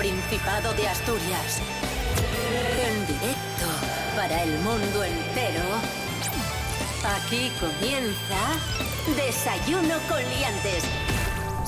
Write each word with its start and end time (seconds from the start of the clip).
Principado 0.00 0.72
de 0.72 0.88
Asturias. 0.88 1.60
En 2.88 3.06
directo 3.06 3.66
para 4.16 4.44
el 4.44 4.58
mundo 4.60 5.04
entero. 5.04 5.60
Aquí 7.04 7.52
comienza 7.60 8.56
Desayuno 9.14 9.96
con 10.08 10.22
Liantes. 10.30 10.84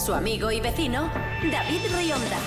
Su 0.02 0.14
amigo 0.14 0.50
y 0.50 0.60
vecino, 0.60 1.10
David 1.42 1.80
Rionda. 1.94 2.38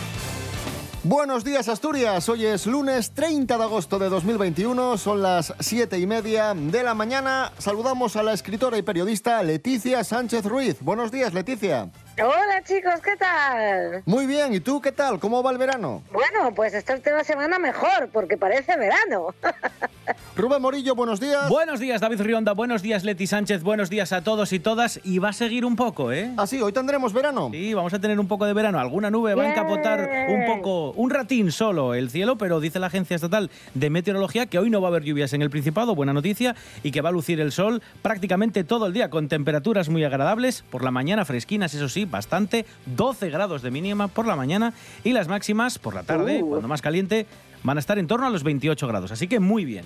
Buenos 1.04 1.44
días 1.44 1.70
Asturias, 1.70 2.28
hoy 2.30 2.48
es 2.48 2.66
lunes 2.66 3.12
30 3.12 3.56
de 3.56 3.64
agosto 3.64 4.00
de 4.00 4.10
2021, 4.10 4.98
son 4.98 5.22
las 5.22 5.54
7 5.60 6.00
y 6.00 6.08
media 6.08 6.56
de 6.56 6.82
la 6.82 6.96
mañana. 6.96 7.52
Saludamos 7.60 8.16
a 8.16 8.24
la 8.24 8.34
escritora 8.34 8.80
y 8.80 8.82
periodista 8.82 9.44
Leticia 9.44 10.04
Sánchez 10.04 10.46
Ruiz. 10.46 10.78
Buenos 10.82 11.12
días 11.12 11.36
Leticia. 11.36 11.92
Hola 12.18 12.64
chicos, 12.64 13.02
¿qué 13.04 13.18
tal? 13.18 14.02
Muy 14.06 14.26
bien, 14.26 14.54
¿y 14.54 14.62
tú 14.62 14.80
qué 14.80 14.94
tal? 14.94 15.20
¿Cómo 15.20 15.44
va 15.44 15.52
el 15.52 15.58
verano? 15.58 16.02
Bueno, 16.14 16.54
pues 16.56 16.74
esta 16.74 16.94
última 16.94 17.26
semana 17.26 17.60
mejor, 17.60 18.08
porque 18.14 18.38
parece 18.38 18.78
verano. 18.78 19.36
Rubén 20.38 20.62
Morillo, 20.62 20.96
buenos 20.96 21.22
días. 21.22 21.48
Buenos 21.48 21.80
días, 21.80 22.02
David 22.02 22.20
Rionda. 22.20 22.52
Buenos 22.52 22.82
días, 22.82 23.06
Leti 23.06 23.26
Sánchez. 23.26 23.64
Buenos 23.64 23.90
días 23.90 24.12
a 24.12 24.22
todos 24.22 24.52
y 24.52 24.60
todas. 24.60 25.00
Y 25.06 25.20
va 25.20 25.30
a 25.30 25.34
seguir 25.34 25.64
un 25.64 25.78
poco, 25.78 26.12
¿eh? 26.12 26.30
Ah, 26.36 26.46
sí, 26.46 26.60
hoy 26.62 26.74
tendremos 26.74 27.14
verano. 27.14 27.50
Sí, 27.54 27.74
vamos 27.74 27.94
a 27.94 28.00
tener 28.00 28.20
un 28.20 28.28
poco 28.28 28.46
de 28.46 28.52
verano. 28.52 28.78
Alguna 28.78 29.10
nube 29.10 29.34
va 29.34 29.44
a 29.44 29.52
encapotar 29.52 30.10
un 30.28 30.46
poco, 30.46 30.92
un 30.92 31.10
ratín 31.10 31.54
solo 31.54 31.94
el 31.94 32.10
cielo, 32.10 32.38
pero 32.38 32.60
dice 32.60 32.80
la 32.80 32.88
Agencia 32.88 33.16
Estatal 33.16 33.50
de 33.76 33.90
Meteorología 33.90 34.46
que 34.48 34.60
hoy 34.60 34.70
no 34.70 34.82
va 34.82 34.90
a 34.90 34.92
haber 34.92 35.04
lluvias 35.04 35.32
en 35.32 35.42
el 35.42 35.50
Principado, 35.50 35.96
buena 35.96 36.12
noticia, 36.12 36.54
y 36.84 36.92
que 36.92 37.00
va 37.00 37.10
a 37.10 37.14
lucir 37.14 37.40
el 37.40 37.54
sol 37.54 37.82
prácticamente 38.02 38.66
todo 38.66 38.88
el 38.88 38.94
día 38.94 39.10
con 39.10 39.30
temperaturas 39.30 39.88
muy 39.88 40.04
agradables. 40.04 40.66
Por 40.70 40.84
la 40.84 40.92
mañana 40.92 41.24
fresquinas, 41.24 41.74
eso 41.74 41.88
sí, 41.88 42.04
bastante. 42.04 42.66
12 42.88 43.30
grados 43.30 43.62
de 43.62 43.72
mínima 43.72 44.10
por 44.10 44.28
la 44.28 44.36
mañana 44.36 44.74
y 45.06 45.14
las 45.14 45.30
máximas 45.30 45.80
por 45.80 45.96
la 45.96 46.04
tarde, 46.04 46.44
Uh. 46.44 46.50
cuando 46.50 46.68
más 46.68 46.82
caliente, 46.82 47.26
van 47.64 47.78
a 47.78 47.80
estar 47.80 47.98
en 47.98 48.08
torno 48.08 48.28
a 48.28 48.30
los 48.30 48.44
28 48.44 48.86
grados. 48.86 49.14
Así 49.14 49.30
que 49.30 49.40
muy 49.40 49.64
bien. 49.64 49.86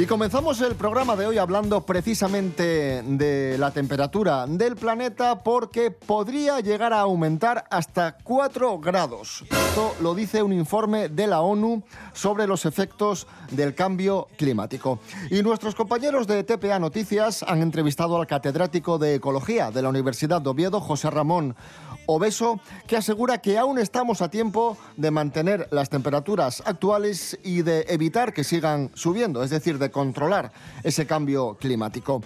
Y 0.00 0.06
comenzamos 0.06 0.58
el 0.62 0.76
programa 0.76 1.14
de 1.14 1.26
hoy 1.26 1.36
hablando 1.36 1.82
precisamente 1.82 3.02
de 3.02 3.58
la 3.58 3.70
temperatura 3.70 4.46
del 4.46 4.74
planeta 4.74 5.40
porque 5.40 5.90
podría 5.90 6.60
llegar 6.60 6.94
a 6.94 7.00
aumentar 7.00 7.66
hasta 7.68 8.16
4 8.16 8.78
grados. 8.78 9.44
Esto 9.50 9.94
lo 10.00 10.14
dice 10.14 10.42
un 10.42 10.54
informe 10.54 11.10
de 11.10 11.26
la 11.26 11.42
ONU 11.42 11.82
sobre 12.14 12.46
los 12.46 12.64
efectos 12.64 13.26
del 13.50 13.74
cambio 13.74 14.28
climático. 14.38 15.00
Y 15.30 15.42
nuestros 15.42 15.74
compañeros 15.74 16.26
de 16.26 16.44
TPA 16.44 16.78
Noticias 16.78 17.42
han 17.42 17.60
entrevistado 17.60 18.18
al 18.18 18.26
catedrático 18.26 18.96
de 18.96 19.16
Ecología 19.16 19.70
de 19.70 19.82
la 19.82 19.90
Universidad 19.90 20.40
de 20.40 20.48
Oviedo, 20.48 20.80
José 20.80 21.10
Ramón 21.10 21.54
Obeso, 22.06 22.60
que 22.86 22.96
asegura 22.96 23.38
que 23.38 23.58
aún 23.58 23.78
estamos 23.78 24.22
a 24.22 24.30
tiempo 24.30 24.76
de 24.96 25.10
mantener 25.10 25.68
las 25.70 25.90
temperaturas 25.90 26.62
actuales 26.66 27.38
y 27.42 27.62
de 27.62 27.86
evitar 27.88 28.32
que 28.32 28.44
sigan 28.44 28.90
subiendo, 28.94 29.42
es 29.42 29.50
decir, 29.50 29.78
de 29.78 29.90
controlar 29.90 30.52
ese 30.82 31.06
cambio 31.06 31.56
climático. 31.60 32.22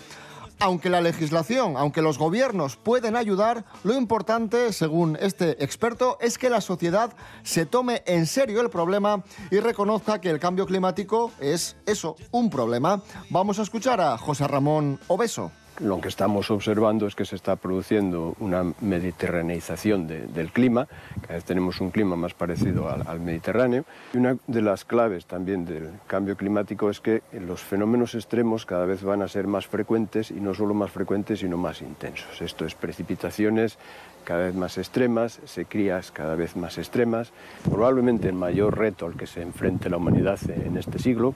Aunque 0.60 0.88
la 0.88 1.00
legislación, 1.00 1.76
aunque 1.76 2.00
los 2.00 2.16
gobiernos 2.16 2.76
pueden 2.76 3.16
ayudar, 3.16 3.64
lo 3.82 3.94
importante, 3.94 4.72
según 4.72 5.18
este 5.20 5.62
experto, 5.62 6.16
es 6.20 6.38
que 6.38 6.48
la 6.48 6.60
sociedad 6.60 7.12
se 7.42 7.66
tome 7.66 8.02
en 8.06 8.26
serio 8.26 8.60
el 8.60 8.70
problema 8.70 9.24
y 9.50 9.58
reconozca 9.58 10.20
que 10.20 10.30
el 10.30 10.38
cambio 10.38 10.64
climático 10.66 11.32
es 11.40 11.76
eso, 11.86 12.16
un 12.30 12.50
problema. 12.50 13.02
Vamos 13.30 13.58
a 13.58 13.62
escuchar 13.62 14.00
a 14.00 14.16
José 14.16 14.46
Ramón 14.46 15.00
Obeso. 15.08 15.50
Lo 15.80 16.00
que 16.00 16.06
estamos 16.06 16.52
observando 16.52 17.08
es 17.08 17.16
que 17.16 17.24
se 17.24 17.34
está 17.34 17.56
produciendo 17.56 18.36
una 18.38 18.62
mediterraneización 18.80 20.06
de- 20.06 20.28
del 20.28 20.52
clima, 20.52 20.86
cada 21.22 21.34
vez 21.34 21.44
tenemos 21.44 21.80
un 21.80 21.90
clima 21.90 22.14
más 22.14 22.32
parecido 22.32 22.88
al, 22.88 23.02
al 23.08 23.18
Mediterráneo, 23.18 23.84
y 24.12 24.18
una 24.18 24.36
de 24.46 24.62
las 24.62 24.84
claves 24.84 25.26
también 25.26 25.64
del 25.64 25.90
cambio 26.06 26.36
climático 26.36 26.90
es 26.90 27.00
que 27.00 27.22
los 27.32 27.60
fenómenos 27.60 28.14
extremos 28.14 28.66
cada 28.66 28.86
vez 28.86 29.02
van 29.02 29.22
a 29.22 29.28
ser 29.28 29.48
más 29.48 29.66
frecuentes, 29.66 30.30
y 30.30 30.34
no 30.34 30.54
solo 30.54 30.74
más 30.74 30.92
frecuentes, 30.92 31.40
sino 31.40 31.56
más 31.56 31.82
intensos. 31.82 32.40
Esto 32.40 32.64
es 32.64 32.76
precipitaciones 32.76 33.76
cada 34.22 34.44
vez 34.44 34.54
más 34.54 34.78
extremas, 34.78 35.40
sequías 35.44 36.12
cada 36.12 36.36
vez 36.36 36.54
más 36.54 36.78
extremas, 36.78 37.32
probablemente 37.68 38.28
el 38.28 38.34
mayor 38.34 38.78
reto 38.78 39.06
al 39.06 39.16
que 39.16 39.26
se 39.26 39.42
enfrente 39.42 39.90
la 39.90 39.96
humanidad 39.96 40.38
en 40.48 40.76
este 40.76 41.00
siglo, 41.00 41.34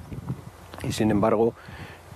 y 0.85 0.93
sin 0.93 1.11
embargo 1.11 1.55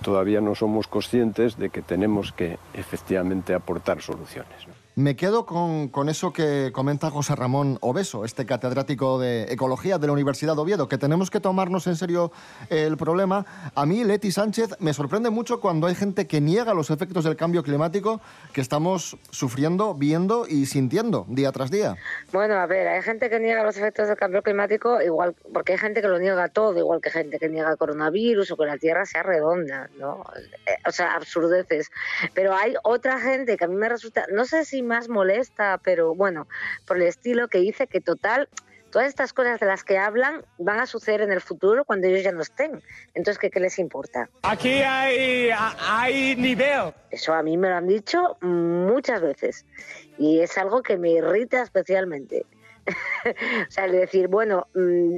todavía 0.03 0.39
no 0.41 0.53
somos 0.53 0.85
conscientes 0.85 1.57
de 1.57 1.71
que 1.71 1.81
tenemos 1.81 2.31
que 2.31 2.59
efectivamente 2.75 3.55
aportar 3.55 4.01
soluciones. 4.01 4.67
Me 4.95 5.15
quedo 5.15 5.47
con, 5.47 5.87
con 5.87 6.07
eso 6.07 6.31
que 6.33 6.69
comenta 6.71 7.09
José 7.09 7.35
Ramón 7.35 7.79
Obeso, 7.81 8.25
este 8.25 8.45
catedrático 8.45 9.19
de 9.19 9.51
Ecología 9.51 9.97
de 9.97 10.05
la 10.05 10.13
Universidad 10.13 10.53
de 10.53 10.61
Oviedo, 10.61 10.87
que 10.87 10.99
tenemos 10.99 11.31
que 11.31 11.39
tomarnos 11.39 11.87
en 11.87 11.95
serio 11.95 12.31
el 12.69 12.95
problema. 12.95 13.43
A 13.73 13.87
mí, 13.87 14.03
Leti 14.03 14.31
Sánchez, 14.31 14.75
me 14.77 14.93
sorprende 14.93 15.31
mucho 15.31 15.59
cuando 15.59 15.87
hay 15.87 15.95
gente 15.95 16.27
que 16.27 16.41
niega 16.41 16.75
los 16.75 16.91
efectos 16.91 17.23
del 17.23 17.35
cambio 17.35 17.63
climático 17.63 18.21
que 18.53 18.61
estamos 18.61 19.17
sufriendo, 19.31 19.95
viendo 19.95 20.45
y 20.47 20.67
sintiendo 20.67 21.25
día 21.27 21.51
tras 21.51 21.71
día. 21.71 21.95
Bueno, 22.31 22.53
a 22.53 22.67
ver, 22.67 22.87
hay 22.87 23.01
gente 23.01 23.31
que 23.31 23.39
niega 23.39 23.63
los 23.63 23.75
efectos 23.77 24.07
del 24.07 24.17
cambio 24.17 24.43
climático, 24.43 25.01
igual, 25.01 25.33
porque 25.53 25.71
hay 25.71 25.79
gente 25.79 26.03
que 26.03 26.07
lo 26.07 26.19
niega 26.19 26.49
todo, 26.49 26.77
igual 26.77 27.01
que 27.01 27.09
gente 27.09 27.39
que 27.39 27.49
niega 27.49 27.71
el 27.71 27.77
coronavirus 27.77 28.51
o 28.51 28.57
que 28.57 28.65
la 28.65 28.77
Tierra 28.77 29.07
sea 29.07 29.23
redonda, 29.23 29.89
¿no? 29.97 30.23
Eh, 30.67 30.77
O 30.87 30.91
sea, 30.91 31.15
absurdeces. 31.15 31.89
Pero 32.35 32.53
hay 32.53 32.75
otra 32.83 33.19
gente 33.19 33.57
que 33.57 33.65
a 33.65 33.67
mí 33.67 33.75
me 33.75 33.89
resulta, 33.89 34.27
no 34.31 34.45
sé 34.45 34.65
si 34.65 34.82
más 34.83 35.09
molesta, 35.09 35.79
pero 35.83 36.15
bueno, 36.15 36.47
por 36.85 36.97
el 36.97 37.03
estilo 37.03 37.47
que 37.47 37.59
dice 37.59 37.87
que 37.87 38.01
total, 38.01 38.49
todas 38.91 39.07
estas 39.07 39.33
cosas 39.33 39.59
de 39.59 39.65
las 39.65 39.83
que 39.83 39.97
hablan 39.97 40.45
van 40.59 40.79
a 40.79 40.85
suceder 40.85 41.21
en 41.21 41.31
el 41.31 41.41
futuro 41.41 41.83
cuando 41.83 42.07
ellos 42.07 42.23
ya 42.23 42.31
no 42.31 42.41
estén. 42.41 42.81
Entonces, 43.15 43.39
¿qué, 43.39 43.49
qué 43.49 43.59
les 43.59 43.79
importa? 43.79 44.29
Aquí 44.43 44.81
hay, 44.83 45.49
hay 45.79 46.35
nivel. 46.35 46.93
Eso 47.09 47.33
a 47.33 47.41
mí 47.41 47.57
me 47.57 47.69
lo 47.69 47.75
han 47.75 47.87
dicho 47.87 48.37
muchas 48.41 49.21
veces 49.21 49.65
y 50.17 50.39
es 50.39 50.57
algo 50.57 50.83
que 50.83 50.97
me 50.97 51.09
irrita 51.09 51.63
especialmente. 51.63 52.45
o 53.67 53.71
sea, 53.71 53.85
el 53.85 53.93
decir, 53.93 54.27
bueno, 54.27 54.67
mm, 54.75 55.17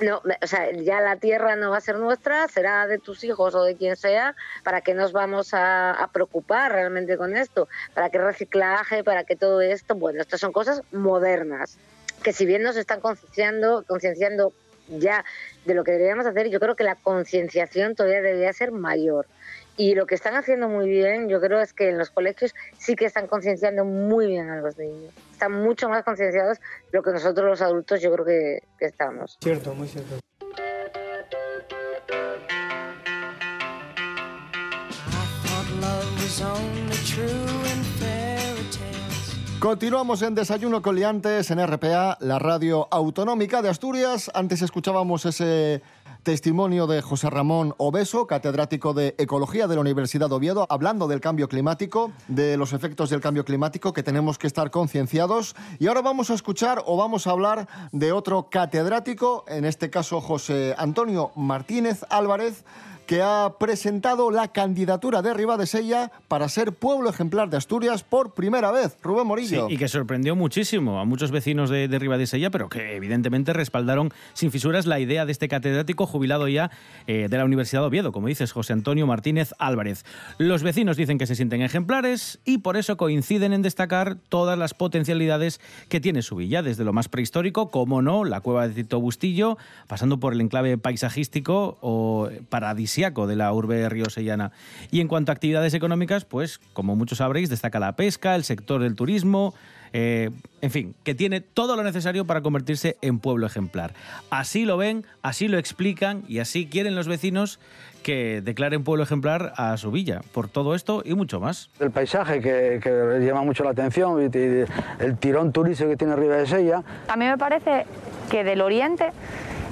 no, 0.00 0.22
o 0.42 0.46
sea, 0.46 0.70
ya 0.72 1.00
la 1.00 1.16
tierra 1.16 1.56
no 1.56 1.70
va 1.70 1.78
a 1.78 1.80
ser 1.80 1.96
nuestra, 1.96 2.48
será 2.48 2.86
de 2.86 2.98
tus 2.98 3.24
hijos 3.24 3.54
o 3.54 3.64
de 3.64 3.76
quien 3.76 3.96
sea, 3.96 4.34
¿para 4.64 4.80
qué 4.80 4.94
nos 4.94 5.12
vamos 5.12 5.54
a, 5.54 5.92
a 5.92 6.08
preocupar 6.08 6.72
realmente 6.72 7.16
con 7.16 7.36
esto? 7.36 7.68
¿Para 7.94 8.10
qué 8.10 8.18
reciclaje? 8.18 9.04
¿Para 9.04 9.24
qué 9.24 9.36
todo 9.36 9.60
esto? 9.60 9.94
Bueno, 9.94 10.20
estas 10.20 10.40
son 10.40 10.52
cosas 10.52 10.82
modernas, 10.92 11.78
que 12.22 12.32
si 12.32 12.46
bien 12.46 12.62
nos 12.62 12.76
están 12.76 13.00
concienciando, 13.00 13.84
concienciando 13.86 14.52
ya 14.88 15.24
de 15.64 15.74
lo 15.74 15.84
que 15.84 15.92
deberíamos 15.92 16.26
hacer, 16.26 16.48
yo 16.48 16.60
creo 16.60 16.76
que 16.76 16.84
la 16.84 16.94
concienciación 16.94 17.94
todavía 17.94 18.22
debería 18.22 18.52
ser 18.52 18.72
mayor. 18.72 19.26
Y 19.78 19.94
lo 19.94 20.06
que 20.06 20.16
están 20.16 20.34
haciendo 20.34 20.68
muy 20.68 20.88
bien, 20.88 21.28
yo 21.28 21.40
creo, 21.40 21.60
es 21.60 21.72
que 21.72 21.88
en 21.88 21.98
los 21.98 22.10
colegios 22.10 22.52
sí 22.78 22.96
que 22.96 23.04
están 23.04 23.28
concienciando 23.28 23.84
muy 23.84 24.26
bien 24.26 24.50
a 24.50 24.60
los 24.60 24.76
niños. 24.76 25.14
Están 25.30 25.52
mucho 25.52 25.88
más 25.88 26.02
concienciados 26.02 26.58
de 26.58 26.98
lo 26.98 27.02
que 27.04 27.12
nosotros 27.12 27.46
los 27.46 27.62
adultos 27.62 28.02
yo 28.02 28.12
creo 28.12 28.24
que, 28.24 28.62
que 28.76 28.86
estamos. 28.86 29.38
Cierto, 29.40 29.74
muy 29.74 29.86
cierto. 29.86 30.18
Continuamos 39.60 40.22
en 40.22 40.36
Desayuno 40.36 40.82
con 40.82 40.94
Liantes 40.94 41.50
en 41.50 41.58
RPA, 41.66 42.16
la 42.20 42.38
radio 42.38 42.86
autonómica 42.92 43.60
de 43.60 43.68
Asturias. 43.68 44.30
Antes 44.32 44.62
escuchábamos 44.62 45.26
ese 45.26 45.82
testimonio 46.22 46.86
de 46.86 47.02
José 47.02 47.28
Ramón 47.28 47.74
Obeso, 47.76 48.28
catedrático 48.28 48.94
de 48.94 49.16
Ecología 49.18 49.66
de 49.66 49.74
la 49.74 49.80
Universidad 49.80 50.28
de 50.28 50.36
Oviedo, 50.36 50.64
hablando 50.70 51.08
del 51.08 51.20
cambio 51.20 51.48
climático, 51.48 52.12
de 52.28 52.56
los 52.56 52.72
efectos 52.72 53.10
del 53.10 53.20
cambio 53.20 53.44
climático, 53.44 53.92
que 53.92 54.04
tenemos 54.04 54.38
que 54.38 54.46
estar 54.46 54.70
concienciados. 54.70 55.56
Y 55.80 55.88
ahora 55.88 56.02
vamos 56.02 56.30
a 56.30 56.34
escuchar 56.34 56.84
o 56.86 56.96
vamos 56.96 57.26
a 57.26 57.32
hablar 57.32 57.66
de 57.90 58.12
otro 58.12 58.50
catedrático, 58.50 59.44
en 59.48 59.64
este 59.64 59.90
caso 59.90 60.20
José 60.20 60.76
Antonio 60.78 61.32
Martínez 61.34 62.04
Álvarez, 62.10 62.64
que 63.08 63.22
ha 63.22 63.54
presentado 63.58 64.30
la 64.30 64.48
candidatura 64.48 65.22
de 65.22 65.32
Ribadesella 65.32 66.12
para 66.28 66.46
ser 66.50 66.74
pueblo 66.74 67.08
ejemplar 67.08 67.48
de 67.48 67.56
Asturias 67.56 68.02
por 68.02 68.34
primera 68.34 68.70
vez. 68.70 68.98
Rubén 69.02 69.26
Morillo. 69.26 69.66
Sí, 69.66 69.74
y 69.74 69.78
que 69.78 69.88
sorprendió 69.88 70.36
muchísimo 70.36 71.00
a 71.00 71.06
muchos 71.06 71.30
vecinos 71.30 71.70
de, 71.70 71.88
de 71.88 71.98
Ribadesella, 71.98 72.50
pero 72.50 72.68
que 72.68 72.96
evidentemente 72.96 73.54
respaldaron 73.54 74.12
sin 74.34 74.50
fisuras 74.50 74.84
la 74.84 75.00
idea 75.00 75.24
de 75.24 75.32
este 75.32 75.48
catedrático 75.48 76.06
jubilado 76.06 76.48
ya 76.48 76.70
eh, 77.06 77.28
de 77.30 77.38
la 77.38 77.46
Universidad 77.46 77.80
de 77.80 77.86
Oviedo, 77.86 78.12
como 78.12 78.28
dices, 78.28 78.52
José 78.52 78.74
Antonio 78.74 79.06
Martínez 79.06 79.54
Álvarez. 79.58 80.04
Los 80.36 80.62
vecinos 80.62 80.98
dicen 80.98 81.16
que 81.16 81.26
se 81.26 81.34
sienten 81.34 81.62
ejemplares 81.62 82.40
y 82.44 82.58
por 82.58 82.76
eso 82.76 82.98
coinciden 82.98 83.54
en 83.54 83.62
destacar 83.62 84.18
todas 84.28 84.58
las 84.58 84.74
potencialidades 84.74 85.62
que 85.88 85.98
tiene 86.00 86.20
su 86.20 86.36
villa, 86.36 86.60
desde 86.60 86.84
lo 86.84 86.92
más 86.92 87.08
prehistórico, 87.08 87.70
como 87.70 88.02
no, 88.02 88.26
la 88.26 88.42
cueva 88.42 88.68
de 88.68 88.74
Tito 88.74 89.00
Bustillo, 89.00 89.56
pasando 89.86 90.20
por 90.20 90.34
el 90.34 90.42
enclave 90.42 90.76
paisajístico 90.76 91.78
o 91.80 92.28
paradisíaco 92.50 92.97
de 92.98 93.36
la 93.36 93.52
urbe 93.52 93.88
riosellana. 93.88 94.50
Y 94.90 95.00
en 95.00 95.08
cuanto 95.08 95.30
a 95.30 95.34
actividades 95.34 95.72
económicas, 95.72 96.24
pues 96.24 96.58
como 96.72 96.96
muchos 96.96 97.18
sabréis, 97.18 97.48
destaca 97.48 97.78
la 97.78 97.94
pesca, 97.94 98.34
el 98.34 98.42
sector 98.42 98.82
del 98.82 98.96
turismo, 98.96 99.54
eh, 99.92 100.30
en 100.60 100.70
fin, 100.70 100.94
que 101.04 101.14
tiene 101.14 101.40
todo 101.40 101.76
lo 101.76 101.84
necesario 101.84 102.24
para 102.24 102.42
convertirse 102.42 102.96
en 103.00 103.20
pueblo 103.20 103.46
ejemplar. 103.46 103.94
Así 104.30 104.64
lo 104.64 104.76
ven, 104.76 105.06
así 105.22 105.46
lo 105.46 105.58
explican 105.58 106.24
y 106.28 106.40
así 106.40 106.66
quieren 106.66 106.96
los 106.96 107.06
vecinos 107.06 107.60
que 108.02 108.42
declaren 108.42 108.84
pueblo 108.84 109.04
ejemplar 109.04 109.52
a 109.56 109.76
su 109.76 109.90
villa, 109.90 110.22
por 110.32 110.48
todo 110.48 110.74
esto 110.74 111.02
y 111.04 111.14
mucho 111.14 111.40
más. 111.40 111.70
El 111.78 111.90
paisaje 111.90 112.40
que, 112.40 112.80
que 112.82 113.24
llama 113.24 113.42
mucho 113.42 113.64
la 113.64 113.70
atención, 113.70 114.20
y, 114.20 114.36
y 114.36 114.64
el 114.98 115.16
tirón 115.18 115.52
turístico 115.52 115.90
que 115.90 115.96
tiene 115.96 116.16
Riva 116.16 116.36
de 116.36 116.46
Sella. 116.46 116.82
A 117.08 117.16
mí 117.16 117.26
me 117.26 117.38
parece 117.38 117.86
que 118.30 118.44
del 118.44 118.60
oriente 118.60 119.10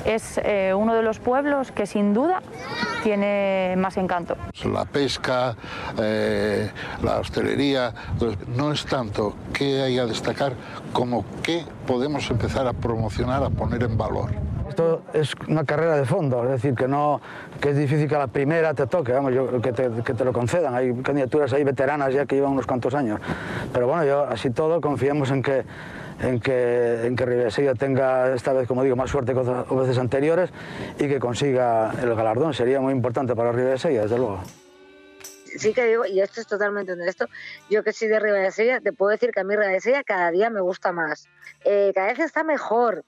es 0.06 0.38
eh, 0.38 0.72
uno 0.74 0.94
de 0.94 1.02
los 1.02 1.18
pueblos 1.18 1.72
que 1.72 1.86
sin 1.86 2.14
duda 2.14 2.40
tiene 3.02 3.74
más 3.76 3.96
encanto. 3.96 4.36
La 4.64 4.84
pesca, 4.84 5.56
eh, 5.98 6.70
la 7.02 7.18
hostelería, 7.18 7.92
pues 8.18 8.36
no 8.48 8.72
es 8.72 8.86
tanto 8.86 9.34
qué 9.52 9.82
hay 9.82 9.98
a 9.98 10.06
destacar 10.06 10.54
como 10.92 11.24
qué 11.42 11.64
podemos 11.86 12.30
empezar 12.30 12.66
a 12.66 12.72
promocionar, 12.72 13.42
a 13.42 13.50
poner 13.50 13.82
en 13.82 13.98
valor. 13.98 14.30
Esto 14.68 15.02
es 15.14 15.34
una 15.48 15.64
carrera 15.64 15.96
de 15.96 16.04
fondo, 16.04 16.44
es 16.44 16.50
decir, 16.50 16.74
que 16.74 16.86
no 16.86 17.20
que 17.60 17.70
es 17.70 17.76
difícil 17.76 18.08
que 18.08 18.14
a 18.14 18.18
la 18.18 18.26
primera 18.26 18.74
te 18.74 18.86
toque, 18.86 19.12
vamos, 19.12 19.32
yo, 19.32 19.60
que, 19.60 19.72
te, 19.72 19.90
que 20.04 20.14
te 20.14 20.24
lo 20.24 20.32
concedan. 20.32 20.74
Hay 20.74 20.92
candidaturas 21.02 21.52
ahí 21.52 21.64
veteranas 21.64 22.12
ya 22.12 22.26
que 22.26 22.36
llevan 22.36 22.52
unos 22.52 22.66
cuantos 22.66 22.94
años. 22.94 23.20
Pero 23.72 23.86
bueno, 23.86 24.04
yo 24.04 24.24
así 24.24 24.50
todo 24.50 24.80
confiamos 24.80 25.30
en 25.30 25.42
que 25.42 25.64
en 26.20 26.40
que, 26.40 27.06
en 27.06 27.16
que 27.16 27.26
Ribesella 27.26 27.74
tenga 27.74 28.34
esta 28.34 28.52
vez, 28.52 28.66
como 28.66 28.82
digo, 28.82 28.96
más 28.96 29.10
suerte 29.10 29.32
que 29.32 29.40
otras 29.40 29.68
veces 29.68 29.98
anteriores 29.98 30.50
y 30.98 31.08
que 31.08 31.18
consiga 31.18 31.92
el 32.02 32.14
galardón. 32.14 32.54
Sería 32.54 32.80
muy 32.80 32.92
importante 32.92 33.34
para 33.34 33.52
Ribesella, 33.52 34.02
desde 34.02 34.18
luego. 34.18 34.40
Sí 35.56 35.72
que 35.72 35.86
digo, 35.86 36.04
y 36.04 36.20
esto 36.20 36.40
es 36.40 36.46
totalmente 36.46 36.92
honesto, 36.92 37.26
yo 37.70 37.82
que 37.82 37.92
soy 37.92 38.08
de 38.08 38.20
Ribadesella, 38.20 38.80
te 38.80 38.92
puedo 38.92 39.10
decir 39.10 39.30
que 39.30 39.40
a 39.40 39.44
mí 39.44 39.54
Ribadesella 39.54 40.04
cada 40.04 40.30
día 40.30 40.50
me 40.50 40.60
gusta 40.60 40.92
más. 40.92 41.28
Eh, 41.64 41.92
cada 41.94 42.08
vez 42.08 42.18
está 42.18 42.44
mejor, 42.44 43.04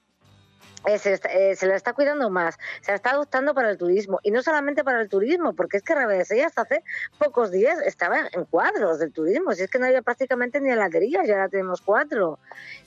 se, 0.97 1.13
está- 1.13 1.29
eh, 1.29 1.55
se 1.55 1.67
la 1.67 1.75
está 1.75 1.93
cuidando 1.93 2.29
más, 2.29 2.57
se 2.81 2.91
la 2.91 2.95
está 2.95 3.11
adoptando 3.11 3.53
para 3.53 3.69
el 3.69 3.77
turismo 3.77 4.19
y 4.23 4.31
no 4.31 4.41
solamente 4.41 4.83
para 4.83 5.01
el 5.01 5.09
turismo, 5.09 5.53
porque 5.53 5.77
es 5.77 5.83
que 5.83 5.93
Ribadesella 5.95 6.47
hasta 6.47 6.61
hace 6.63 6.83
pocos 7.17 7.51
días 7.51 7.79
estaba 7.85 8.19
en 8.31 8.45
cuadros 8.45 8.99
del 8.99 9.11
turismo, 9.11 9.53
si 9.53 9.63
es 9.63 9.69
que 9.69 9.79
no 9.79 9.85
había 9.85 10.01
prácticamente 10.01 10.59
ni 10.61 10.71
heladerías, 10.71 11.27
ya 11.27 11.33
ahora 11.35 11.49
tenemos 11.49 11.81
cuatro. 11.81 12.39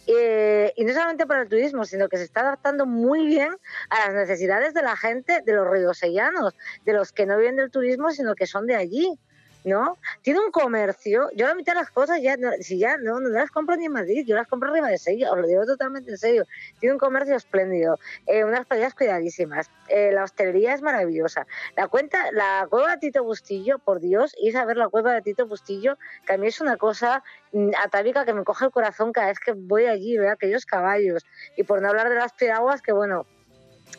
Eh, 0.07 0.73
y 0.77 0.85
no 0.85 0.93
solamente 0.93 1.27
para 1.27 1.43
el 1.43 1.49
turismo, 1.49 1.85
sino 1.85 2.09
que 2.09 2.17
se 2.17 2.25
está 2.25 2.41
adaptando 2.41 2.87
muy 2.87 3.27
bien 3.27 3.57
a 3.91 4.07
las 4.07 4.15
necesidades 4.15 4.75
de 4.75 4.83
la 4.83 4.97
gente, 4.97 5.43
de 5.45 5.53
los 5.53 5.69
riosellanos, 5.71 6.55
de 6.85 6.93
los 6.93 7.13
que 7.13 7.27
no 7.27 7.37
viven 7.39 7.57
del 7.57 7.71
turismo, 7.71 8.11
sino 8.11 8.35
que 8.35 8.47
son 8.47 8.67
de 8.67 8.75
allí. 8.75 9.19
¿No? 9.65 9.99
Tiene 10.23 10.41
un 10.41 10.51
comercio. 10.51 11.31
Yo 11.35 11.47
la 11.47 11.55
mitad 11.55 11.75
de 11.75 11.81
las 11.81 11.91
cosas 11.91 12.21
ya, 12.21 12.37
si 12.61 12.79
ya 12.79 12.97
no, 12.97 13.21
no 13.21 13.29
las 13.29 13.51
compro 13.51 13.77
ni 13.77 13.87
en 13.87 13.93
Madrid, 13.93 14.25
yo 14.27 14.35
las 14.35 14.49
compro 14.49 14.71
arriba 14.71 14.89
de 14.89 14.99
Sella, 14.99 15.31
os 15.31 15.39
lo 15.39 15.47
digo 15.47 15.65
totalmente 15.65 16.11
en 16.11 16.19
serio. 16.19 16.47
Tiene 16.81 16.95
un 16.95 16.99
comercio 16.99 17.37
espléndido, 17.37 17.99
eh, 18.27 18.45
unas 18.45 18.67
playas 18.67 18.95
cuidadísimas, 18.95 19.71
eh, 19.89 20.11
la 20.13 20.25
hostelería 20.25 20.75
es 20.75 20.83
maravillosa. 20.83 21.47
La 21.77 21.87
cuenta, 21.89 22.33
la 22.33 22.67
cueva 22.69 22.93
de 22.93 22.99
Tito 22.99 23.23
Bustillo, 23.23 23.79
por 23.79 24.01
Dios, 24.01 24.35
ir 24.41 24.57
a 24.57 24.65
ver 24.65 24.77
la 24.77 24.89
cueva 24.89 25.13
de 25.13 25.23
Tito 25.23 25.47
Bustillo, 25.47 25.97
que 26.27 26.35
a 26.35 26.39
mí 26.39 26.47
es 26.47 26.61
una 26.61 26.77
cosa 26.77 27.23
mm, 27.53 27.71
atávica 27.83 28.25
que 28.25 28.35
me 28.35 28.45
coge 28.45 28.65
el 28.65 28.71
corazón 28.71 29.13
cada 29.13 29.29
vez 29.29 29.39
que 29.39 29.53
voy 29.53 29.87
allí 29.87 30.17
veo 30.19 30.33
aquellos 30.33 30.67
caballos. 30.67 31.25
Y 31.57 31.65
por 31.65 31.83
no 31.83 31.89
hablar 31.89 32.09
de 32.09 32.17
las 32.17 32.33
piraguas, 32.33 32.83
que 32.83 32.93
bueno, 32.93 33.27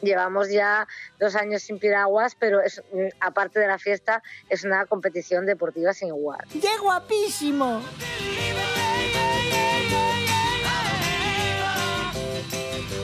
Llevamos 0.02 0.50
ya 0.50 0.88
dos 1.20 1.36
años 1.36 1.62
sin 1.62 1.80
piraguas, 1.80 2.36
pero 2.36 2.62
es, 2.62 2.82
mm, 2.92 3.08
aparte 3.20 3.60
de 3.60 3.68
la 3.68 3.78
fiesta, 3.78 4.22
es 4.50 4.64
una 4.64 4.86
competición 4.86 5.46
deportiva 5.46 5.94
sin 5.94 6.10
igual. 6.10 6.40
¡Qué 6.52 6.78
guapísimo! 6.82 7.82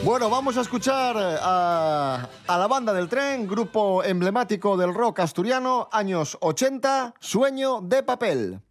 Bueno, 0.03 0.29
vamos 0.29 0.57
a 0.57 0.61
escuchar 0.61 1.15
eh, 1.17 1.37
a, 1.41 2.27
a 2.47 2.57
la 2.57 2.67
banda 2.67 2.93
del 2.93 3.09
tren, 3.09 3.45
grupo 3.47 4.03
emblemático 4.03 4.77
del 4.77 4.93
rock 4.93 5.19
asturiano, 5.19 5.89
años 5.91 6.37
80, 6.39 7.15
Sueño 7.19 7.81
de 7.81 8.01
papel. 8.03 8.61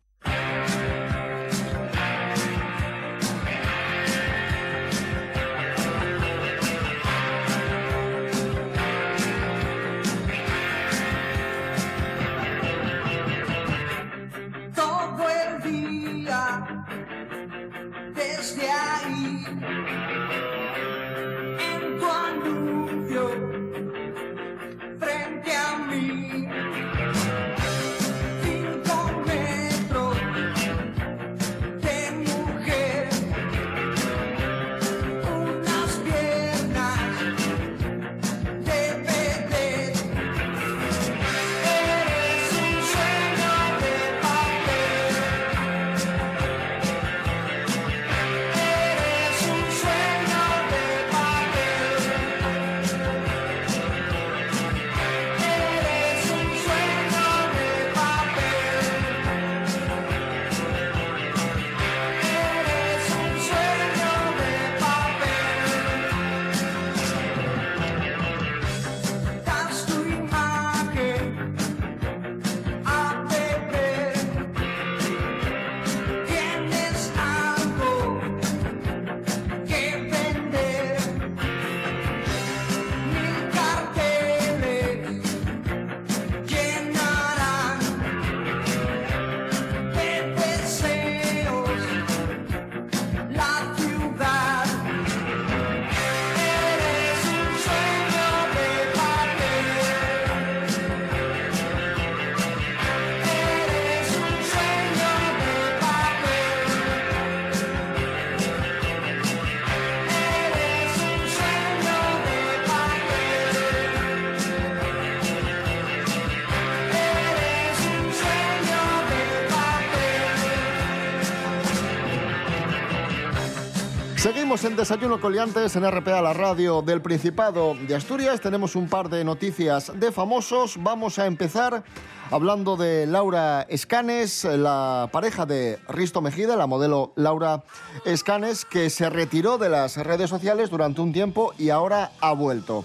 En 124.65 124.75
Desayuno 124.75 125.21
Coliantes 125.21 125.77
en 125.77 125.89
RPA, 125.89 126.21
la 126.21 126.33
radio 126.33 126.83
del 126.83 127.01
Principado 127.01 127.77
de 127.87 127.95
Asturias. 127.95 128.41
Tenemos 128.41 128.75
un 128.75 128.89
par 128.89 129.09
de 129.09 129.23
noticias 129.23 129.93
de 129.95 130.11
famosos. 130.11 130.83
Vamos 130.83 131.21
a 131.21 131.27
empezar 131.27 131.85
hablando 132.31 132.77
de 132.77 133.07
Laura 133.07 133.67
Escanes, 133.69 134.45
la 134.45 135.11
pareja 135.13 135.47
de 135.47 135.79
Risto 135.89 136.21
Mejida, 136.21 136.57
la 136.57 136.67
modelo 136.67 137.13
Laura 137.15 137.63
Escanes, 138.05 138.65
que 138.65 138.91
se 138.91 139.09
retiró 139.09 139.59
de 139.59 139.69
las 139.69 139.97
redes 139.97 140.29
sociales 140.29 140.71
durante 140.71 141.03
un 141.03 141.13
tiempo 141.13 141.55
y 141.57 141.71
ahora 141.71 142.11
ha 142.21 142.33
vuelto. 142.33 142.85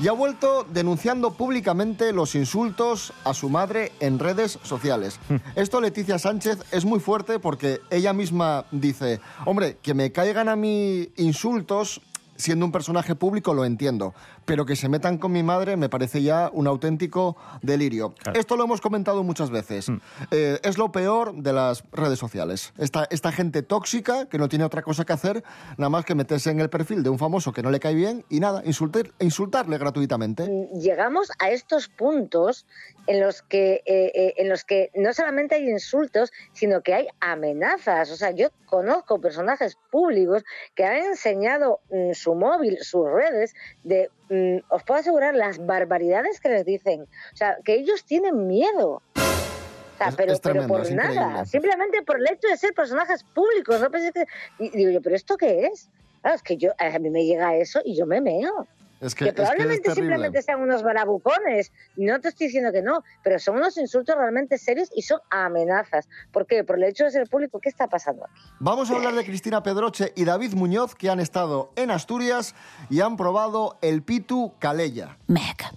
Y 0.00 0.06
ha 0.06 0.12
vuelto 0.12 0.64
denunciando 0.72 1.32
públicamente 1.32 2.12
los 2.12 2.36
insultos 2.36 3.12
a 3.24 3.34
su 3.34 3.48
madre 3.48 3.90
en 3.98 4.20
redes 4.20 4.60
sociales. 4.62 5.18
Esto, 5.56 5.80
Leticia 5.80 6.20
Sánchez, 6.20 6.58
es 6.70 6.84
muy 6.84 7.00
fuerte 7.00 7.40
porque 7.40 7.80
ella 7.90 8.12
misma 8.12 8.66
dice, 8.70 9.20
hombre, 9.44 9.76
que 9.82 9.94
me 9.94 10.12
caigan 10.12 10.48
a 10.48 10.54
mí 10.54 11.08
insultos 11.16 12.00
siendo 12.36 12.64
un 12.64 12.70
personaje 12.70 13.16
público 13.16 13.52
lo 13.52 13.64
entiendo, 13.64 14.14
pero 14.48 14.64
que 14.64 14.76
se 14.76 14.88
metan 14.88 15.18
con 15.18 15.30
mi 15.30 15.42
madre 15.42 15.76
me 15.76 15.90
parece 15.90 16.22
ya 16.22 16.48
un 16.54 16.66
auténtico 16.66 17.36
delirio. 17.60 18.14
Esto 18.32 18.56
lo 18.56 18.64
hemos 18.64 18.80
comentado 18.80 19.22
muchas 19.22 19.50
veces. 19.50 19.88
Eh, 20.30 20.58
es 20.62 20.78
lo 20.78 20.90
peor 20.90 21.34
de 21.34 21.52
las 21.52 21.84
redes 21.92 22.18
sociales. 22.18 22.72
Esta, 22.78 23.06
esta 23.10 23.30
gente 23.30 23.62
tóxica 23.62 24.26
que 24.26 24.38
no 24.38 24.48
tiene 24.48 24.64
otra 24.64 24.80
cosa 24.80 25.04
que 25.04 25.12
hacer 25.12 25.44
nada 25.76 25.90
más 25.90 26.06
que 26.06 26.14
meterse 26.14 26.50
en 26.50 26.60
el 26.60 26.70
perfil 26.70 27.02
de 27.02 27.10
un 27.10 27.18
famoso 27.18 27.52
que 27.52 27.62
no 27.62 27.70
le 27.70 27.78
cae 27.78 27.94
bien 27.94 28.24
y 28.30 28.40
nada, 28.40 28.62
insultar, 28.64 29.12
insultarle 29.18 29.76
gratuitamente. 29.76 30.48
llegamos 30.72 31.30
a 31.38 31.50
estos 31.50 31.88
puntos 31.88 32.64
en 33.06 33.20
los 33.20 33.42
que 33.42 33.82
eh, 33.84 34.12
eh, 34.14 34.34
en 34.38 34.48
los 34.48 34.64
que 34.64 34.90
no 34.94 35.12
solamente 35.12 35.56
hay 35.56 35.68
insultos, 35.68 36.32
sino 36.54 36.82
que 36.82 36.94
hay 36.94 37.08
amenazas. 37.20 38.10
O 38.10 38.16
sea, 38.16 38.30
yo 38.30 38.48
conozco 38.64 39.20
personajes 39.20 39.76
públicos 39.90 40.42
que 40.74 40.84
han 40.84 41.04
enseñado 41.04 41.80
mm, 41.90 42.12
su 42.14 42.34
móvil, 42.34 42.78
sus 42.80 43.06
redes, 43.10 43.54
de 43.82 44.10
mm, 44.28 44.58
os 44.68 44.82
puedo 44.84 45.00
asegurar 45.00 45.34
las 45.34 45.64
barbaridades 45.64 46.40
que 46.40 46.48
les 46.48 46.64
dicen. 46.64 47.02
O 47.02 47.36
sea, 47.36 47.56
que 47.64 47.74
ellos 47.74 48.04
tienen 48.04 48.46
miedo. 48.46 49.02
O 49.14 49.98
sea, 49.98 50.08
Es- 50.08 50.16
pero, 50.16 50.32
es 50.32 50.40
tremendo, 50.40 50.74
pero 50.74 50.84
por 50.84 50.92
nada, 50.94 51.44
simplemente 51.44 52.02
por 52.02 52.18
el 52.18 52.26
hecho 52.30 52.48
de 52.48 52.56
ser 52.56 52.72
personajes 52.72 53.24
públicos. 53.24 53.80
¿no? 53.80 53.90
Penséis 53.90 54.12
que- 54.12 54.26
Y 54.64 54.70
digo 54.70 54.90
yo, 54.90 55.02
¿pero 55.02 55.16
esto 55.16 55.36
qué 55.36 55.66
es? 55.66 55.90
Claro, 56.22 56.36
es 56.36 56.42
que 56.42 56.56
yo, 56.56 56.72
a 56.78 56.98
mí 56.98 57.10
me 57.10 57.24
llega 57.24 57.56
eso 57.56 57.80
y 57.84 57.96
yo 57.96 58.06
me 58.06 58.20
meo. 58.20 58.66
Es 59.00 59.14
Que, 59.14 59.26
que, 59.26 59.30
es 59.30 59.34
que 59.36 59.42
es 59.42 59.48
probablemente 59.48 59.94
simplemente 59.94 60.42
sean 60.42 60.60
unos 60.60 60.82
barabucones. 60.82 61.72
No 61.96 62.20
te 62.20 62.28
estoy 62.28 62.48
diciendo 62.48 62.72
que 62.72 62.82
no, 62.82 63.02
pero 63.22 63.38
son 63.38 63.56
unos 63.56 63.76
insultos 63.78 64.16
realmente 64.16 64.58
serios 64.58 64.90
y 64.94 65.02
son 65.02 65.20
amenazas. 65.30 66.08
¿Por 66.32 66.46
qué? 66.46 66.64
Por 66.64 66.76
el 66.76 66.84
hecho 66.84 67.04
de 67.04 67.10
ser 67.10 67.28
público. 67.28 67.60
¿Qué 67.60 67.68
está 67.68 67.86
pasando 67.88 68.24
aquí? 68.24 68.40
Vamos 68.58 68.90
a 68.90 68.94
hablar 68.96 69.14
de 69.14 69.24
Cristina 69.24 69.62
Pedroche 69.62 70.12
y 70.16 70.24
David 70.24 70.54
Muñoz, 70.54 70.94
que 70.94 71.10
han 71.10 71.20
estado 71.20 71.72
en 71.76 71.90
Asturias 71.90 72.54
y 72.90 73.00
han 73.00 73.16
probado 73.16 73.78
el 73.82 74.02
Pitu 74.02 74.52
Calella. 74.58 75.16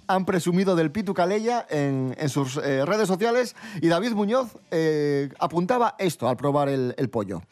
Han 0.08 0.24
presumido 0.24 0.74
del 0.76 0.90
Pitu 0.90 1.14
Calella 1.14 1.66
en, 1.70 2.14
en 2.18 2.28
sus 2.28 2.56
eh, 2.56 2.84
redes 2.84 3.06
sociales 3.08 3.54
y 3.80 3.88
David 3.88 4.12
Muñoz 4.12 4.56
eh, 4.70 5.28
apuntaba 5.38 5.94
esto 5.98 6.28
al 6.28 6.36
probar 6.36 6.68
el, 6.68 6.94
el 6.98 7.08
pollo. 7.08 7.42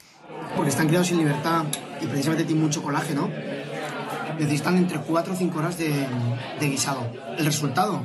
porque 0.57 0.71
están 0.71 0.87
criados 0.89 1.11
en 1.11 1.19
libertad 1.19 1.65
y 2.01 2.07
precisamente 2.07 2.45
tienen 2.45 2.65
mucho 2.65 2.83
colágeno, 2.83 3.29
necesitan 4.41 4.77
entre 4.79 4.99
4 4.99 5.33
o 5.33 5.37
5 5.37 5.59
horas 5.59 5.77
de, 5.79 6.07
guisado. 6.61 7.07
El 7.37 7.45
resultado, 7.45 8.03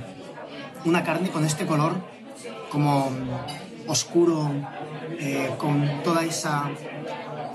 una 0.84 1.04
carne 1.04 1.30
con 1.30 1.46
este 1.46 1.65
color 1.65 1.94
como 2.70 3.10
oscuro, 3.88 4.51
eh, 5.20 5.51
con 5.58 6.04
toda 6.04 6.24
esa 6.24 6.70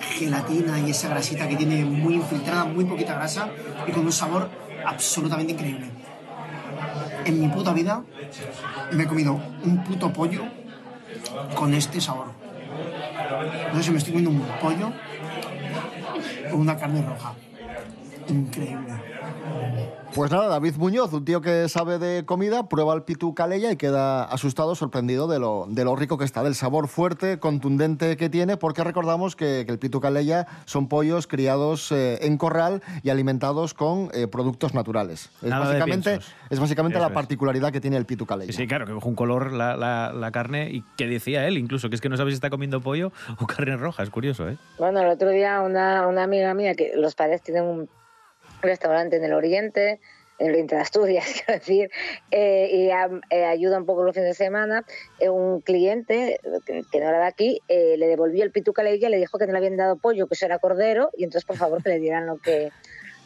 gelatina 0.00 0.80
y 0.80 0.90
esa 0.90 1.08
grasita 1.08 1.46
que 1.46 1.56
tiene 1.56 1.84
muy 1.84 2.14
infiltrada, 2.14 2.64
muy 2.64 2.84
poquita 2.86 3.14
grasa 3.14 3.50
y 3.86 3.92
con 3.92 4.06
un 4.06 4.12
sabor 4.12 4.48
absolutamente 4.86 5.52
increíble. 5.52 5.90
En 7.26 7.38
mi 7.38 7.48
puta 7.48 7.74
vida 7.74 8.02
me 8.92 9.02
he 9.02 9.06
comido 9.06 9.38
un 9.62 9.84
puto 9.84 10.10
pollo 10.10 10.44
con 11.54 11.74
este 11.74 12.00
sabor. 12.00 12.28
No 13.72 13.92
me 13.92 13.98
estoy 13.98 14.12
comiendo 14.14 14.30
un 14.30 14.42
pollo 14.60 14.90
o 16.50 16.56
una 16.56 16.76
carne 16.76 17.02
roja. 17.02 17.34
Increíble. 18.30 18.94
Pues 20.14 20.32
nada, 20.32 20.48
David 20.48 20.74
Muñoz, 20.76 21.12
un 21.12 21.24
tío 21.24 21.40
que 21.40 21.68
sabe 21.68 22.00
de 22.00 22.24
comida, 22.24 22.68
prueba 22.68 22.94
el 22.94 23.02
Pitu 23.04 23.32
Calella 23.32 23.70
y 23.70 23.76
queda 23.76 24.24
asustado, 24.24 24.74
sorprendido 24.74 25.28
de 25.28 25.38
lo, 25.38 25.66
de 25.68 25.84
lo 25.84 25.94
rico 25.94 26.18
que 26.18 26.24
está, 26.24 26.42
del 26.42 26.56
sabor 26.56 26.88
fuerte, 26.88 27.38
contundente 27.38 28.16
que 28.16 28.28
tiene, 28.28 28.56
porque 28.56 28.82
recordamos 28.82 29.36
que, 29.36 29.62
que 29.64 29.70
el 29.72 29.78
Pitu 29.78 30.00
Calella 30.00 30.48
son 30.64 30.88
pollos 30.88 31.28
criados 31.28 31.92
eh, 31.92 32.18
en 32.26 32.38
corral 32.38 32.82
y 33.04 33.10
alimentados 33.10 33.72
con 33.72 34.10
eh, 34.12 34.26
productos 34.26 34.74
naturales. 34.74 35.30
Es 35.42 35.50
Nada 35.50 35.66
básicamente, 35.66 36.18
es 36.50 36.58
básicamente 36.58 36.98
Eso 36.98 37.04
la 37.06 37.12
es. 37.12 37.14
particularidad 37.14 37.70
que 37.70 37.80
tiene 37.80 37.96
el 37.96 38.04
Pitu 38.04 38.26
Calella. 38.26 38.52
Sí, 38.52 38.66
claro, 38.66 38.86
que 38.86 38.92
coge 38.94 39.08
un 39.08 39.14
color 39.14 39.52
la, 39.52 39.76
la- 39.76 40.12
la 40.12 40.32
carne 40.32 40.70
y 40.72 40.82
que 40.96 41.06
decía 41.06 41.46
él 41.46 41.56
incluso, 41.56 41.88
que 41.88 41.94
es 41.94 42.00
que 42.00 42.08
no 42.08 42.16
sabe 42.16 42.32
si 42.32 42.34
está 42.34 42.50
comiendo 42.50 42.80
pollo 42.80 43.12
o 43.38 43.46
carne 43.46 43.76
roja, 43.76 44.02
es 44.02 44.10
curioso, 44.10 44.48
¿eh? 44.48 44.56
Bueno, 44.76 45.00
el 45.02 45.08
otro 45.08 45.28
día 45.30 45.60
una, 45.60 46.08
una 46.08 46.24
amiga 46.24 46.52
mía, 46.52 46.74
que 46.74 46.90
los 46.96 47.14
padres 47.14 47.42
tienen 47.42 47.62
un 47.64 47.88
restaurante 48.62 49.16
en 49.16 49.24
el 49.24 49.32
Oriente, 49.32 50.00
en 50.38 50.46
el 50.46 50.52
Oriente 50.52 50.74
de 50.74 50.80
Asturias, 50.80 51.24
quiero 51.44 51.58
decir, 51.60 51.90
eh, 52.30 52.68
y 52.72 53.34
eh, 53.34 53.44
ayuda 53.44 53.78
un 53.78 53.86
poco 53.86 54.02
los 54.02 54.14
fines 54.14 54.30
de 54.30 54.34
semana, 54.34 54.84
eh, 55.18 55.28
un 55.28 55.60
cliente 55.60 56.40
que, 56.66 56.82
no 57.00 57.08
era 57.08 57.18
de 57.18 57.26
aquí 57.26 57.60
eh, 57.68 57.96
le 57.98 58.06
devolvió 58.06 58.42
el 58.42 58.50
pituca 58.50 58.88
y 58.88 58.98
le 58.98 59.18
dijo 59.18 59.38
que 59.38 59.46
no 59.46 59.52
le 59.52 59.58
habían 59.58 59.76
dado 59.76 59.96
pollo, 59.96 60.26
que 60.26 60.34
eso 60.34 60.46
era 60.46 60.58
cordero, 60.58 61.10
y 61.16 61.24
entonces 61.24 61.44
por 61.44 61.56
favor 61.56 61.82
que 61.82 61.90
le 61.90 61.98
dieran 61.98 62.26
lo 62.26 62.38
que 62.38 62.70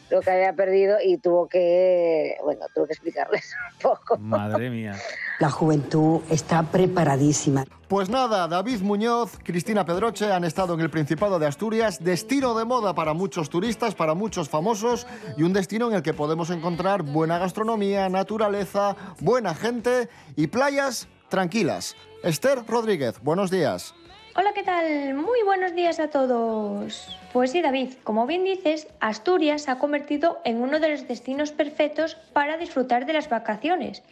lo 0.09 0.21
que 0.21 0.31
había 0.31 0.53
perdido 0.53 0.97
y 1.03 1.17
tuvo 1.17 1.47
que, 1.47 2.37
bueno, 2.43 2.65
tuvo 2.73 2.87
que 2.87 2.93
explicarles 2.93 3.53
un 3.73 3.79
poco. 3.79 4.17
Madre 4.17 4.69
mía. 4.69 4.95
La 5.39 5.49
juventud 5.49 6.21
está 6.29 6.63
preparadísima. 6.63 7.65
Pues 7.87 8.09
nada, 8.09 8.47
David 8.47 8.81
Muñoz, 8.81 9.37
Cristina 9.43 9.85
Pedroche 9.85 10.31
han 10.31 10.43
estado 10.43 10.73
en 10.73 10.79
el 10.79 10.89
Principado 10.89 11.37
de 11.37 11.45
Asturias, 11.45 12.03
destino 12.03 12.57
de 12.57 12.65
moda 12.65 12.95
para 12.95 13.13
muchos 13.13 13.49
turistas, 13.49 13.93
para 13.93 14.15
muchos 14.15 14.49
famosos 14.49 15.05
y 15.37 15.43
un 15.43 15.53
destino 15.53 15.89
en 15.89 15.95
el 15.95 16.01
que 16.01 16.13
podemos 16.13 16.49
encontrar 16.49 17.03
buena 17.03 17.37
gastronomía, 17.37 18.09
naturaleza, 18.09 18.95
buena 19.19 19.53
gente 19.53 20.09
y 20.35 20.47
playas 20.47 21.07
tranquilas. 21.29 21.95
Esther 22.23 22.65
Rodríguez, 22.65 23.21
buenos 23.21 23.51
días. 23.51 23.93
Hola, 24.37 24.51
¿qué 24.51 24.63
tal? 24.63 25.13
Muy 25.13 25.43
buenos 25.45 25.73
días 25.75 25.97
a 26.01 26.09
todos. 26.09 27.17
Pues 27.31 27.51
sí, 27.51 27.61
David, 27.61 27.93
como 28.03 28.27
bien 28.27 28.43
dices, 28.43 28.85
Asturias 28.99 29.61
se 29.61 29.71
ha 29.71 29.79
convertido 29.79 30.41
en 30.43 30.61
uno 30.61 30.81
de 30.81 30.89
los 30.89 31.07
destinos 31.07 31.53
perfectos 31.53 32.15
para 32.33 32.57
disfrutar 32.57 33.05
de 33.05 33.13
las 33.13 33.29
vacaciones, 33.29 34.03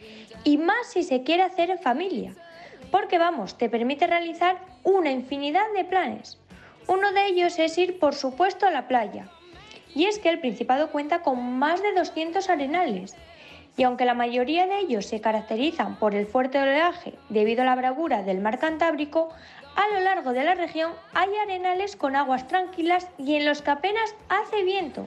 y 0.42 0.56
más 0.56 0.86
si 0.86 1.02
se 1.02 1.24
quiere 1.24 1.42
hacer 1.42 1.68
en 1.68 1.78
familia, 1.78 2.32
porque 2.90 3.18
vamos, 3.18 3.58
te 3.58 3.68
permite 3.68 4.06
realizar 4.06 4.56
una 4.82 5.10
infinidad 5.10 5.70
de 5.76 5.84
planes. 5.84 6.38
Uno 6.88 7.12
de 7.12 7.26
ellos 7.26 7.58
es 7.58 7.76
ir, 7.76 7.98
por 7.98 8.14
supuesto, 8.14 8.66
a 8.66 8.70
la 8.70 8.88
playa. 8.88 9.28
Y 9.94 10.06
es 10.06 10.18
que 10.18 10.30
el 10.30 10.40
Principado 10.40 10.90
cuenta 10.90 11.20
con 11.20 11.58
más 11.58 11.82
de 11.82 11.92
200 11.92 12.48
arenales, 12.48 13.14
y 13.76 13.82
aunque 13.82 14.04
la 14.04 14.14
mayoría 14.14 14.66
de 14.66 14.78
ellos 14.78 15.04
se 15.04 15.20
caracterizan 15.20 15.96
por 15.96 16.14
el 16.14 16.26
fuerte 16.26 16.62
oleaje 16.62 17.12
debido 17.28 17.62
a 17.62 17.66
la 17.66 17.74
bravura 17.74 18.22
del 18.22 18.40
mar 18.40 18.58
Cantábrico, 18.58 19.30
a 19.76 19.88
lo 19.94 20.00
largo 20.00 20.32
de 20.32 20.44
la 20.44 20.54
región 20.54 20.92
hay 21.14 21.30
arenales 21.42 21.96
con 21.96 22.16
aguas 22.16 22.46
tranquilas 22.46 23.08
y 23.18 23.34
en 23.36 23.44
los 23.44 23.62
que 23.62 23.70
apenas 23.70 24.14
hace 24.28 24.62
viento. 24.62 25.06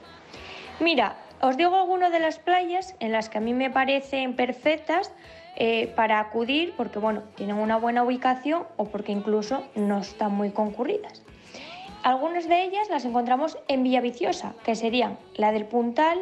Mira, 0.80 1.16
os 1.40 1.56
digo 1.56 1.76
algunas 1.76 2.12
de 2.12 2.20
las 2.20 2.38
playas 2.38 2.94
en 3.00 3.12
las 3.12 3.28
que 3.28 3.38
a 3.38 3.40
mí 3.40 3.54
me 3.54 3.70
parecen 3.70 4.36
perfectas 4.36 5.12
eh, 5.56 5.92
para 5.96 6.20
acudir 6.20 6.74
porque 6.76 6.98
bueno, 6.98 7.22
tienen 7.34 7.56
una 7.56 7.76
buena 7.76 8.02
ubicación 8.02 8.64
o 8.76 8.84
porque 8.86 9.12
incluso 9.12 9.64
no 9.74 9.98
están 9.98 10.32
muy 10.32 10.50
concurridas. 10.50 11.22
Algunas 12.02 12.48
de 12.48 12.62
ellas 12.62 12.88
las 12.90 13.04
encontramos 13.04 13.58
en 13.66 13.82
Villaviciosa, 13.82 14.54
que 14.64 14.76
serían 14.76 15.18
la 15.34 15.50
del 15.50 15.66
Puntal, 15.66 16.18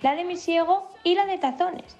la 0.00 0.14
de 0.14 0.24
Misiego 0.24 0.88
y 1.04 1.14
la 1.14 1.26
de 1.26 1.38
Tazones. 1.38 1.96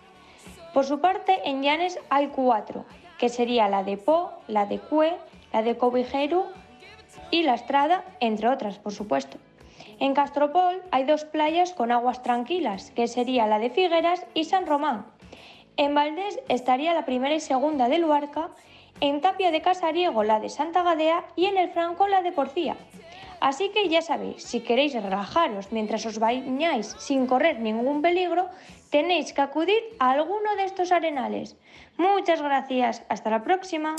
Por 0.73 0.87
su 0.87 1.01
parte, 1.01 1.41
en 1.45 1.63
Llanes 1.63 1.99
hay 2.09 2.29
cuatro, 2.29 2.87
que 3.19 3.29
sería 3.29 3.69
la 3.69 3.83
de 3.83 3.97
Po, 3.97 4.33
la 4.47 4.65
de 4.65 4.79
Cue, 4.79 5.15
la 5.53 5.63
de 5.63 5.77
Cobijero 5.77 6.47
y 7.31 7.43
la 7.43 7.55
Estrada, 7.55 8.05
entre 8.21 8.49
otras, 8.49 8.79
por 8.79 8.93
supuesto. 8.93 9.39
En 10.01 10.15
Castropol 10.15 10.83
hay 10.91 11.05
dos 11.05 11.25
playas 11.25 11.73
con 11.73 11.91
aguas 11.91 12.23
tranquilas, 12.23 12.91
que 12.93 13.09
sería 13.09 13.47
la 13.47 13.59
de 13.59 13.71
Figueras 13.71 14.27
y 14.35 14.45
San 14.45 14.67
Román. 14.67 15.07
En 15.77 15.95
Valdés 15.95 16.41
estaría 16.49 16.95
la 16.95 17.05
primera 17.05 17.35
y 17.35 17.41
segunda 17.41 17.89
de 17.89 17.99
Luarca, 17.99 18.51
en 19.01 19.21
Tapia 19.21 19.51
de 19.51 19.63
Casariego 19.63 20.25
la 20.25 20.41
de 20.41 20.49
Santa 20.49 20.83
Gadea 20.83 21.25
y 21.37 21.47
en 21.47 21.57
el 21.57 21.71
Franco 21.71 22.09
la 22.09 22.23
de 22.23 22.33
Porcía. 22.33 22.77
Así 23.41 23.69
que 23.69 23.89
ya 23.89 24.03
sabéis, 24.03 24.43
si 24.43 24.61
queréis 24.61 24.95
relajaros 24.95 25.71
mientras 25.71 26.05
os 26.07 26.19
bañáis 26.19 26.97
sin 26.99 27.27
correr 27.27 27.61
ningún 27.61 28.03
peligro, 28.03 28.49
tenéis 28.91 29.33
que 29.33 29.41
acudir 29.41 29.83
a 30.01 30.11
alguno 30.11 30.57
de 30.57 30.65
estos 30.65 30.91
arenales. 30.91 31.57
Muchas 31.97 32.43
gracias, 32.43 33.05
hasta 33.09 33.31
la 33.31 33.45
próxima. 33.45 33.95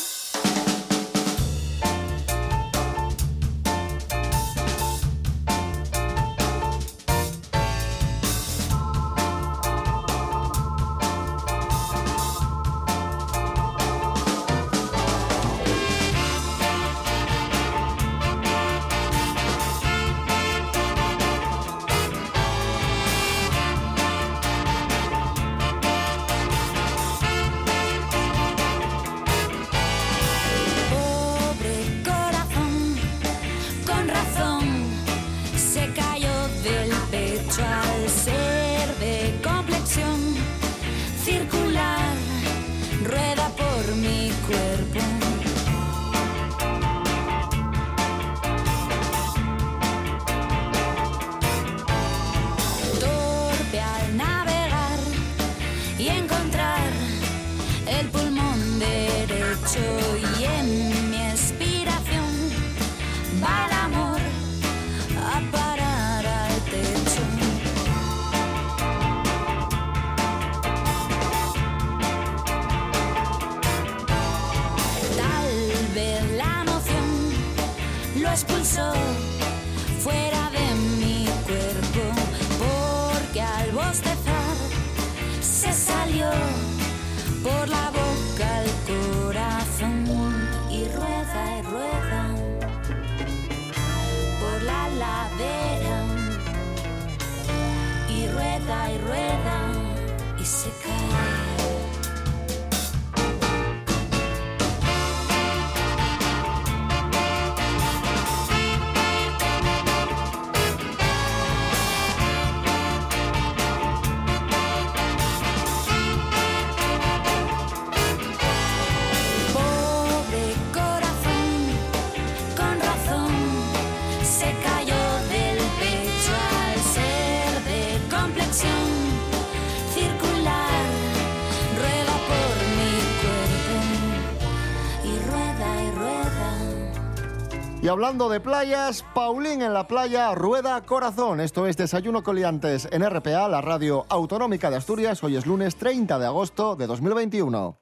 Hablando 137.89 138.29
de 138.29 138.39
playas, 138.39 139.03
Paulín 139.13 139.61
en 139.61 139.73
la 139.73 139.87
playa, 139.87 140.33
rueda 140.35 140.81
corazón. 140.81 141.39
Esto 141.39 141.67
es 141.67 141.75
Desayuno 141.75 142.23
Coliantes 142.23 142.87
en 142.91 143.07
RPA, 143.07 143.47
la 143.47 143.61
radio 143.61 144.05
autonómica 144.09 144.69
de 144.69 144.77
Asturias. 144.77 145.23
Hoy 145.23 145.35
es 145.35 145.45
lunes 145.45 145.75
30 145.75 146.19
de 146.19 146.25
agosto 146.25 146.75
de 146.75 146.87
2021. 146.87 147.77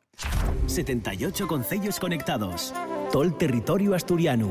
78 0.66 1.48
concellos 1.48 2.00
conectados. 2.00 2.74
Tol 3.12 3.38
territorio 3.38 3.96
asturiano. 3.96 4.50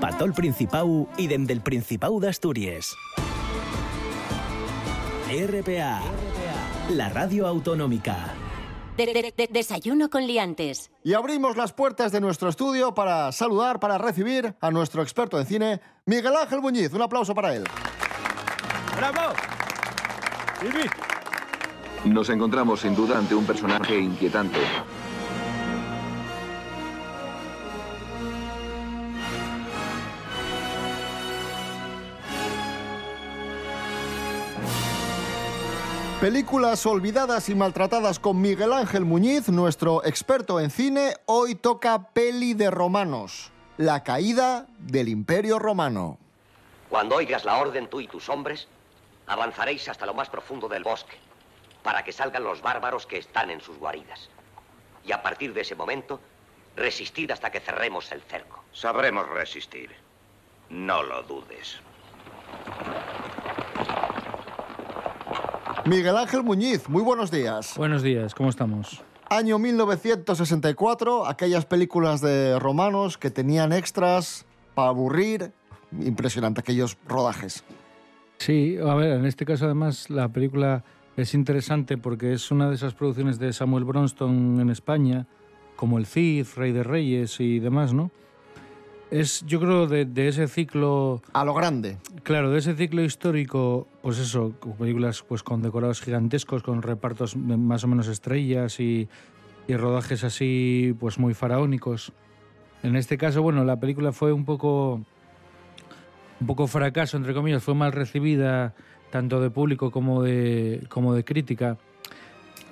Patol 0.00 0.32
Principau 0.32 1.08
y 1.16 1.26
dende 1.26 1.52
el 1.52 1.60
Principau 1.60 2.20
de 2.20 2.28
Asturias. 2.28 2.94
RPA. 5.28 6.00
La 6.90 7.08
radio 7.08 7.46
autonómica. 7.46 8.34
De- 9.06 9.12
de- 9.14 9.34
de- 9.36 9.48
desayuno 9.50 10.10
con 10.10 10.26
liantes. 10.26 10.90
Y 11.02 11.14
abrimos 11.14 11.56
las 11.56 11.72
puertas 11.72 12.12
de 12.12 12.20
nuestro 12.20 12.48
estudio 12.48 12.94
para 12.94 13.32
saludar, 13.32 13.80
para 13.80 13.98
recibir 13.98 14.54
a 14.60 14.70
nuestro 14.70 15.02
experto 15.02 15.38
en 15.38 15.46
cine, 15.46 15.80
Miguel 16.06 16.34
Ángel 16.36 16.60
Muñiz. 16.60 16.92
Un 16.92 17.02
aplauso 17.02 17.34
para 17.34 17.54
él. 17.54 17.64
¡Bravo! 18.96 19.32
Nos 22.04 22.28
encontramos 22.30 22.80
sin 22.80 22.94
duda 22.94 23.18
ante 23.18 23.34
un 23.34 23.44
personaje 23.44 23.98
inquietante. 23.98 24.58
Películas 36.20 36.84
olvidadas 36.84 37.48
y 37.48 37.54
maltratadas 37.54 38.18
con 38.18 38.42
Miguel 38.42 38.74
Ángel 38.74 39.06
Muñiz, 39.06 39.48
nuestro 39.48 40.04
experto 40.04 40.60
en 40.60 40.70
cine. 40.70 41.14
Hoy 41.24 41.54
toca 41.54 42.10
peli 42.12 42.52
de 42.52 42.70
romanos. 42.70 43.50
La 43.78 44.04
caída 44.04 44.66
del 44.80 45.08
Imperio 45.08 45.58
Romano. 45.58 46.18
Cuando 46.90 47.16
oigas 47.16 47.46
la 47.46 47.56
orden 47.56 47.88
tú 47.88 48.02
y 48.02 48.06
tus 48.06 48.28
hombres, 48.28 48.68
avanzaréis 49.26 49.88
hasta 49.88 50.04
lo 50.04 50.12
más 50.12 50.28
profundo 50.28 50.68
del 50.68 50.84
bosque, 50.84 51.16
para 51.82 52.04
que 52.04 52.12
salgan 52.12 52.44
los 52.44 52.60
bárbaros 52.60 53.06
que 53.06 53.16
están 53.16 53.50
en 53.50 53.62
sus 53.62 53.78
guaridas. 53.78 54.28
Y 55.06 55.12
a 55.12 55.22
partir 55.22 55.54
de 55.54 55.62
ese 55.62 55.74
momento, 55.74 56.20
resistid 56.76 57.30
hasta 57.30 57.50
que 57.50 57.60
cerremos 57.60 58.12
el 58.12 58.20
cerco. 58.20 58.62
Sabremos 58.74 59.26
resistir. 59.26 59.90
No 60.68 61.02
lo 61.02 61.22
dudes. 61.22 61.80
Miguel 65.90 66.16
Ángel 66.16 66.44
Muñiz, 66.44 66.88
muy 66.88 67.02
buenos 67.02 67.32
días. 67.32 67.74
Buenos 67.76 68.04
días, 68.04 68.32
¿cómo 68.32 68.48
estamos? 68.48 69.02
Año 69.28 69.58
1964, 69.58 71.26
aquellas 71.26 71.66
películas 71.66 72.20
de 72.20 72.60
romanos 72.60 73.18
que 73.18 73.28
tenían 73.28 73.72
extras 73.72 74.46
para 74.76 74.90
aburrir. 74.90 75.50
Impresionante 76.00 76.60
aquellos 76.60 76.96
rodajes. 77.08 77.64
Sí, 78.38 78.78
a 78.78 78.94
ver, 78.94 79.14
en 79.14 79.26
este 79.26 79.44
caso 79.44 79.64
además 79.64 80.08
la 80.10 80.28
película 80.28 80.84
es 81.16 81.34
interesante 81.34 81.98
porque 81.98 82.34
es 82.34 82.52
una 82.52 82.68
de 82.68 82.76
esas 82.76 82.94
producciones 82.94 83.40
de 83.40 83.52
Samuel 83.52 83.82
Bronston 83.82 84.60
en 84.60 84.70
España, 84.70 85.26
como 85.74 85.98
El 85.98 86.06
Cid, 86.06 86.46
Rey 86.54 86.70
de 86.70 86.84
Reyes 86.84 87.40
y 87.40 87.58
demás, 87.58 87.92
¿no? 87.92 88.12
Es, 89.10 89.44
yo 89.46 89.58
creo, 89.60 89.86
de, 89.86 90.04
de 90.04 90.28
ese 90.28 90.46
ciclo... 90.46 91.20
A 91.32 91.44
lo 91.44 91.52
grande. 91.52 91.98
Claro, 92.22 92.50
de 92.50 92.58
ese 92.58 92.74
ciclo 92.74 93.02
histórico, 93.02 93.88
pues 94.02 94.18
eso, 94.18 94.52
películas 94.78 95.24
pues 95.26 95.42
con 95.42 95.62
decorados 95.62 96.00
gigantescos, 96.00 96.62
con 96.62 96.82
repartos 96.82 97.36
más 97.36 97.82
o 97.82 97.88
menos 97.88 98.06
estrellas 98.06 98.78
y, 98.78 99.08
y 99.66 99.76
rodajes 99.76 100.22
así, 100.22 100.94
pues 101.00 101.18
muy 101.18 101.34
faraónicos. 101.34 102.12
En 102.82 102.94
este 102.94 103.18
caso, 103.18 103.42
bueno, 103.42 103.64
la 103.64 103.80
película 103.80 104.12
fue 104.12 104.32
un 104.32 104.44
poco 104.44 105.00
un 106.40 106.46
poco 106.46 106.66
fracaso, 106.66 107.16
entre 107.16 107.34
comillas, 107.34 107.62
fue 107.62 107.74
mal 107.74 107.92
recibida 107.92 108.74
tanto 109.10 109.40
de 109.40 109.50
público 109.50 109.90
como 109.90 110.22
de, 110.22 110.86
como 110.88 111.14
de 111.14 111.24
crítica. 111.24 111.76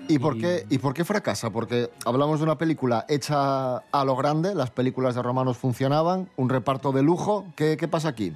¿Y 0.09 0.19
por, 0.19 0.39
qué, 0.39 0.65
¿Y 0.71 0.79
por 0.79 0.95
qué 0.95 1.05
fracasa? 1.05 1.51
Porque 1.51 1.91
hablamos 2.07 2.41
de 2.41 2.45
una 2.45 2.57
película 2.57 3.05
hecha 3.09 3.77
a 3.77 4.05
lo 4.07 4.17
grande, 4.17 4.55
las 4.55 4.71
películas 4.71 5.15
de 5.15 5.23
romanos 5.23 5.59
funcionaban, 5.59 6.31
un 6.37 6.49
reparto 6.49 6.93
de 6.93 7.03
lujo. 7.03 7.47
¿Qué, 7.55 7.77
qué 7.77 7.89
pasa 7.89 8.09
aquí? 8.09 8.33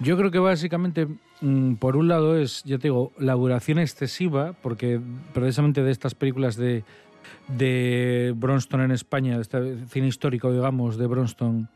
Yo 0.00 0.16
creo 0.16 0.30
que 0.30 0.38
básicamente, 0.38 1.06
mm, 1.42 1.74
por 1.74 1.96
un 1.96 2.08
lado, 2.08 2.38
es, 2.38 2.62
ya 2.64 2.78
te 2.78 2.84
digo, 2.84 3.12
la 3.18 3.34
duración 3.34 3.78
excesiva, 3.78 4.54
porque 4.62 5.00
precisamente 5.34 5.82
de 5.82 5.90
estas 5.90 6.14
películas 6.14 6.56
de, 6.56 6.82
de 7.48 8.32
Bronston 8.34 8.80
en 8.80 8.90
España, 8.90 9.38
este 9.38 9.86
cine 9.88 10.06
histórico, 10.06 10.50
digamos, 10.50 10.96
de 10.96 11.06
Bronston, 11.06 11.68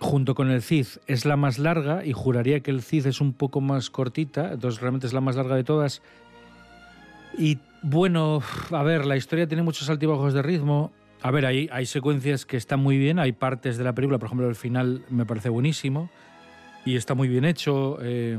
junto 0.00 0.34
con 0.34 0.50
el 0.50 0.62
Cid, 0.62 0.86
es 1.06 1.24
la 1.24 1.36
más 1.36 1.58
larga 1.58 2.04
y 2.04 2.12
juraría 2.12 2.60
que 2.60 2.70
el 2.70 2.82
Cid 2.82 3.06
es 3.06 3.20
un 3.20 3.32
poco 3.32 3.60
más 3.60 3.90
cortita, 3.90 4.52
entonces 4.52 4.80
realmente 4.80 5.06
es 5.06 5.12
la 5.12 5.20
más 5.20 5.36
larga 5.36 5.56
de 5.56 5.64
todas. 5.64 6.02
Y 7.38 7.58
bueno, 7.82 8.42
a 8.70 8.82
ver, 8.82 9.06
la 9.06 9.16
historia 9.16 9.46
tiene 9.46 9.62
muchos 9.62 9.88
altibajos 9.88 10.34
de 10.34 10.42
ritmo. 10.42 10.92
A 11.22 11.30
ver, 11.30 11.46
hay, 11.46 11.68
hay 11.72 11.86
secuencias 11.86 12.44
que 12.44 12.56
están 12.56 12.80
muy 12.80 12.98
bien, 12.98 13.18
hay 13.18 13.32
partes 13.32 13.78
de 13.78 13.84
la 13.84 13.94
película, 13.94 14.18
por 14.18 14.26
ejemplo, 14.26 14.48
el 14.48 14.54
final 14.54 15.04
me 15.08 15.24
parece 15.24 15.48
buenísimo 15.48 16.10
y 16.84 16.96
está 16.96 17.14
muy 17.14 17.28
bien 17.28 17.44
hecho. 17.44 17.98
eh, 18.02 18.38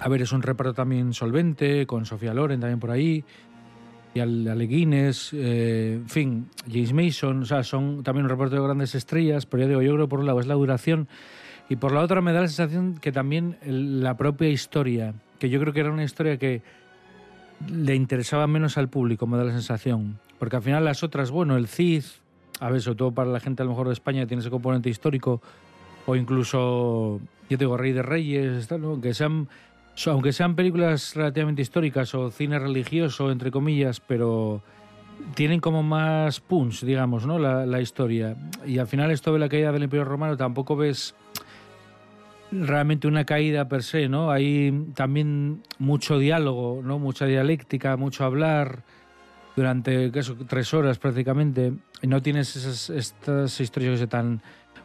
a 0.00 0.08
ver, 0.08 0.22
es 0.22 0.32
un 0.32 0.42
reparto 0.42 0.72
también 0.72 1.12
solvente, 1.12 1.86
con 1.86 2.06
Sofía 2.06 2.32
Loren 2.32 2.60
también 2.60 2.80
por 2.80 2.90
ahí, 2.90 3.22
y 4.14 4.20
al, 4.20 4.48
Ale 4.48 4.66
Guinness, 4.66 5.32
eh, 5.34 5.98
en 6.00 6.08
fin, 6.08 6.48
James 6.66 6.92
Mason, 6.92 7.42
o 7.42 7.44
sea, 7.44 7.62
son 7.62 8.02
también 8.02 8.24
un 8.24 8.30
reparto 8.30 8.56
de 8.56 8.62
grandes 8.62 8.94
estrellas, 8.94 9.46
pero 9.46 9.62
ya 9.62 9.68
digo, 9.68 9.82
yo 9.82 9.94
creo 9.94 10.08
por 10.08 10.20
un 10.20 10.26
lado 10.26 10.40
es 10.40 10.46
la 10.46 10.54
duración 10.54 11.06
y 11.68 11.76
por 11.76 11.92
la 11.92 12.00
otra 12.00 12.20
me 12.20 12.32
da 12.32 12.40
la 12.40 12.48
sensación 12.48 12.94
que 12.94 13.12
también 13.12 13.58
la 13.64 14.16
propia 14.16 14.48
historia, 14.48 15.14
que 15.38 15.50
yo 15.50 15.60
creo 15.60 15.72
que 15.72 15.80
era 15.80 15.92
una 15.92 16.02
historia 16.02 16.38
que 16.38 16.62
le 17.68 17.94
interesaba 17.94 18.46
menos 18.46 18.78
al 18.78 18.88
público, 18.88 19.26
me 19.26 19.36
da 19.36 19.44
la 19.44 19.52
sensación. 19.52 20.18
Porque 20.38 20.56
al 20.56 20.62
final 20.62 20.84
las 20.84 21.02
otras, 21.02 21.30
bueno, 21.30 21.56
el 21.56 21.66
Cid, 21.66 22.04
a 22.60 22.70
ver, 22.70 22.80
sobre 22.80 22.96
todo 22.96 23.12
para 23.12 23.30
la 23.30 23.40
gente 23.40 23.62
a 23.62 23.64
lo 23.64 23.72
mejor 23.72 23.88
de 23.88 23.92
España, 23.92 24.26
tiene 24.26 24.40
ese 24.40 24.50
componente 24.50 24.88
histórico, 24.88 25.40
o 26.06 26.16
incluso, 26.16 27.20
yo 27.48 27.58
te 27.58 27.64
digo, 27.64 27.76
Rey 27.76 27.92
de 27.92 28.02
Reyes, 28.02 28.66
tal, 28.68 28.80
¿no? 28.80 29.00
que 29.00 29.14
sean, 29.14 29.48
aunque 30.06 30.32
sean 30.32 30.56
películas 30.56 31.14
relativamente 31.14 31.62
históricas 31.62 32.14
o 32.14 32.30
cine 32.30 32.58
religioso, 32.58 33.30
entre 33.30 33.50
comillas, 33.50 34.00
pero 34.00 34.62
tienen 35.34 35.60
como 35.60 35.82
más 35.82 36.40
punch, 36.40 36.82
digamos, 36.84 37.26
¿no? 37.26 37.38
La, 37.38 37.66
la 37.66 37.80
historia. 37.80 38.36
Y 38.66 38.78
al 38.78 38.86
final 38.86 39.10
esto 39.10 39.32
de 39.34 39.38
la 39.38 39.50
caída 39.50 39.70
del 39.72 39.82
Imperio 39.82 40.04
Romano 40.04 40.36
tampoco 40.36 40.76
ves 40.76 41.14
realmente 42.52 43.08
una 43.08 43.24
caída 43.24 43.68
per 43.68 43.82
se, 43.82 44.08
¿no? 44.08 44.30
Hay 44.30 44.86
también 44.94 45.62
mucho 45.78 46.18
diálogo, 46.18 46.80
¿no? 46.84 46.98
Mucha 46.98 47.26
dialéctica, 47.26 47.96
mucho 47.96 48.24
hablar 48.24 48.82
durante 49.56 50.10
¿qué 50.10 50.18
eso? 50.20 50.36
tres 50.48 50.72
horas 50.74 50.98
prácticamente. 50.98 51.72
Y 52.02 52.06
no 52.06 52.22
tienes 52.22 52.56
estas 52.90 53.60
historias 53.60 53.92
que 53.92 53.98
se 53.98 54.06
tan, 54.06 54.42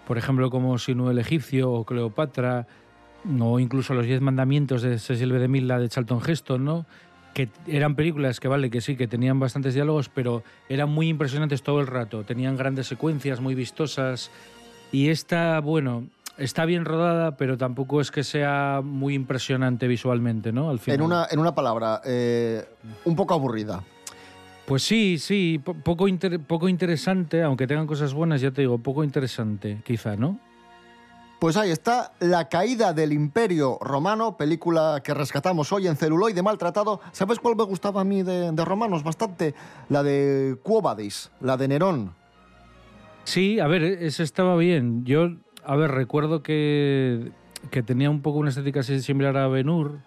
por 0.07 0.17
ejemplo, 0.17 0.49
como 0.49 0.77
Sinu 0.77 1.09
el 1.09 1.19
egipcio 1.19 1.71
o 1.71 1.85
Cleopatra, 1.85 2.67
o 3.39 3.59
incluso 3.59 3.93
los 3.93 4.05
Diez 4.05 4.21
Mandamientos 4.21 4.81
de 4.81 4.99
Cecil 4.99 5.31
B. 5.31 5.39
DeMille 5.39 5.79
de 5.79 5.89
Charlton 5.89 6.21
Heston, 6.25 6.63
¿no? 6.63 6.85
que 7.35 7.49
eran 7.67 7.95
películas 7.95 8.39
que 8.39 8.47
vale 8.47 8.69
que 8.69 8.79
sí, 8.79 8.95
que 8.95 9.09
tenían 9.09 9.41
bastantes 9.41 9.73
diálogos, 9.73 10.07
pero 10.07 10.41
eran 10.69 10.89
muy 10.89 11.09
impresionantes 11.09 11.63
todo 11.63 11.81
el 11.81 11.87
rato. 11.87 12.23
Tenían 12.23 12.55
grandes 12.55 12.87
secuencias, 12.87 13.41
muy 13.41 13.55
vistosas. 13.55 14.31
Y 14.93 15.09
esta, 15.09 15.59
bueno, 15.59 16.07
está 16.37 16.65
bien 16.65 16.85
rodada, 16.85 17.37
pero 17.37 17.57
tampoco 17.57 18.01
es 18.01 18.11
que 18.11 18.23
sea 18.23 18.81
muy 18.83 19.13
impresionante 19.13 19.87
visualmente, 19.87 20.51
¿no? 20.51 20.69
Al 20.69 20.79
final. 20.79 20.99
En 20.99 21.05
una, 21.05 21.27
en 21.29 21.39
una 21.39 21.55
palabra, 21.55 22.01
eh, 22.05 22.63
un 23.05 23.15
poco 23.15 23.33
aburrida. 23.33 23.83
Pues 24.65 24.81
sí, 24.83 25.17
sí, 25.19 25.61
po- 25.63 25.75
poco, 25.75 26.07
inter- 26.07 26.39
poco 26.39 26.67
interesante, 26.67 27.43
aunque 27.43 27.67
tengan 27.67 27.85
cosas 27.87 28.13
buenas, 28.13 28.41
ya 28.41 28.51
te 28.51 28.61
digo, 28.61 28.77
poco 28.79 29.03
interesante, 29.03 29.81
quizá, 29.85 30.15
¿no? 30.15 30.39
Pues 31.39 31.57
ahí 31.57 31.69
está 31.69 32.13
La 32.21 32.47
caída 32.49 32.93
del 32.93 33.11
Imperio 33.13 33.77
Romano, 33.81 34.37
película 34.37 35.01
que 35.03 35.13
rescatamos 35.13 35.71
hoy 35.73 35.85
en 35.87 35.97
celuloide 35.97 36.41
maltratado. 36.41 37.01
¿Sabes 37.11 37.39
cuál 37.39 37.55
me 37.57 37.63
gustaba 37.65 38.01
a 38.01 38.03
mí 38.05 38.23
de, 38.23 38.51
de 38.51 38.65
romanos 38.65 39.03
bastante? 39.03 39.53
La 39.89 40.01
de 40.01 40.57
Quo 40.63 40.81
Vadis, 40.81 41.29
la 41.41 41.57
de 41.57 41.67
Nerón. 41.67 42.13
Sí, 43.25 43.59
a 43.59 43.67
ver, 43.67 43.83
eso 43.83 44.23
estaba 44.23 44.55
bien. 44.55 45.03
Yo, 45.03 45.29
a 45.65 45.75
ver, 45.75 45.91
recuerdo 45.91 46.43
que, 46.43 47.31
que 47.71 47.83
tenía 47.83 48.09
un 48.09 48.21
poco 48.21 48.39
una 48.39 48.49
estética 48.49 48.81
así 48.81 49.01
similar 49.01 49.37
a 49.37 49.47
Benur. 49.47 49.99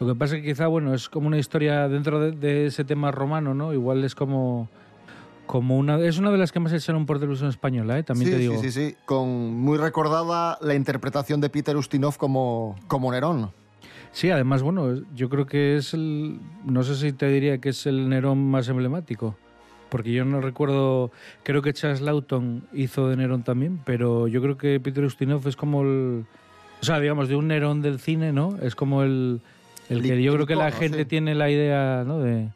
Lo 0.00 0.06
que 0.06 0.14
pasa 0.14 0.36
es 0.36 0.42
que 0.42 0.48
quizá, 0.48 0.66
bueno, 0.66 0.94
es 0.94 1.08
como 1.08 1.26
una 1.26 1.38
historia 1.38 1.86
dentro 1.88 2.20
de, 2.20 2.32
de 2.32 2.66
ese 2.66 2.84
tema 2.84 3.10
romano, 3.10 3.52
¿no? 3.52 3.72
Igual 3.74 4.02
es 4.02 4.14
como, 4.14 4.68
como 5.46 5.76
una... 5.76 5.98
Es 5.98 6.18
una 6.18 6.30
de 6.30 6.38
las 6.38 6.52
que 6.52 6.60
más 6.60 6.72
echaron 6.72 7.04
por 7.04 7.18
televisión 7.18 7.50
española, 7.50 7.98
¿eh? 7.98 8.02
También 8.02 8.30
sí, 8.30 8.34
te 8.34 8.40
digo. 8.40 8.54
sí, 8.62 8.70
sí, 8.70 8.90
sí. 8.90 8.96
Con 9.04 9.28
muy 9.58 9.76
recordada 9.76 10.56
la 10.62 10.74
interpretación 10.74 11.40
de 11.42 11.50
Peter 11.50 11.76
Ustinov 11.76 12.16
como, 12.16 12.76
como 12.88 13.12
Nerón. 13.12 13.50
Sí, 14.12 14.30
además, 14.30 14.62
bueno, 14.62 15.02
yo 15.14 15.28
creo 15.28 15.46
que 15.46 15.76
es 15.76 15.92
el... 15.92 16.40
No 16.64 16.82
sé 16.82 16.96
si 16.96 17.12
te 17.12 17.28
diría 17.28 17.58
que 17.58 17.68
es 17.68 17.86
el 17.86 18.08
Nerón 18.08 18.50
más 18.50 18.68
emblemático. 18.68 19.36
Porque 19.90 20.12
yo 20.12 20.24
no 20.24 20.40
recuerdo... 20.40 21.10
Creo 21.42 21.62
que 21.62 21.72
Charles 21.72 22.00
Lawton 22.00 22.62
hizo 22.72 23.08
de 23.08 23.16
Nerón 23.16 23.42
también, 23.42 23.80
pero 23.84 24.28
yo 24.28 24.40
creo 24.40 24.56
que 24.56 24.80
Peter 24.80 25.04
Ustinov 25.04 25.46
es 25.46 25.56
como 25.56 25.82
el... 25.82 26.24
O 26.80 26.84
sea, 26.84 26.98
digamos, 27.00 27.28
de 27.28 27.36
un 27.36 27.48
Nerón 27.48 27.82
del 27.82 28.00
cine, 28.00 28.32
¿no? 28.32 28.56
Es 28.62 28.74
como 28.74 29.02
el... 29.02 29.40
El 29.88 30.02
que 30.02 30.22
yo 30.22 30.32
creo 30.34 30.46
que 30.46 30.54
la 30.54 30.70
gente 30.70 30.98
sí. 30.98 31.04
tiene 31.04 31.34
la 31.34 31.50
idea, 31.50 32.04
¿no? 32.06 32.20
De, 32.20 32.48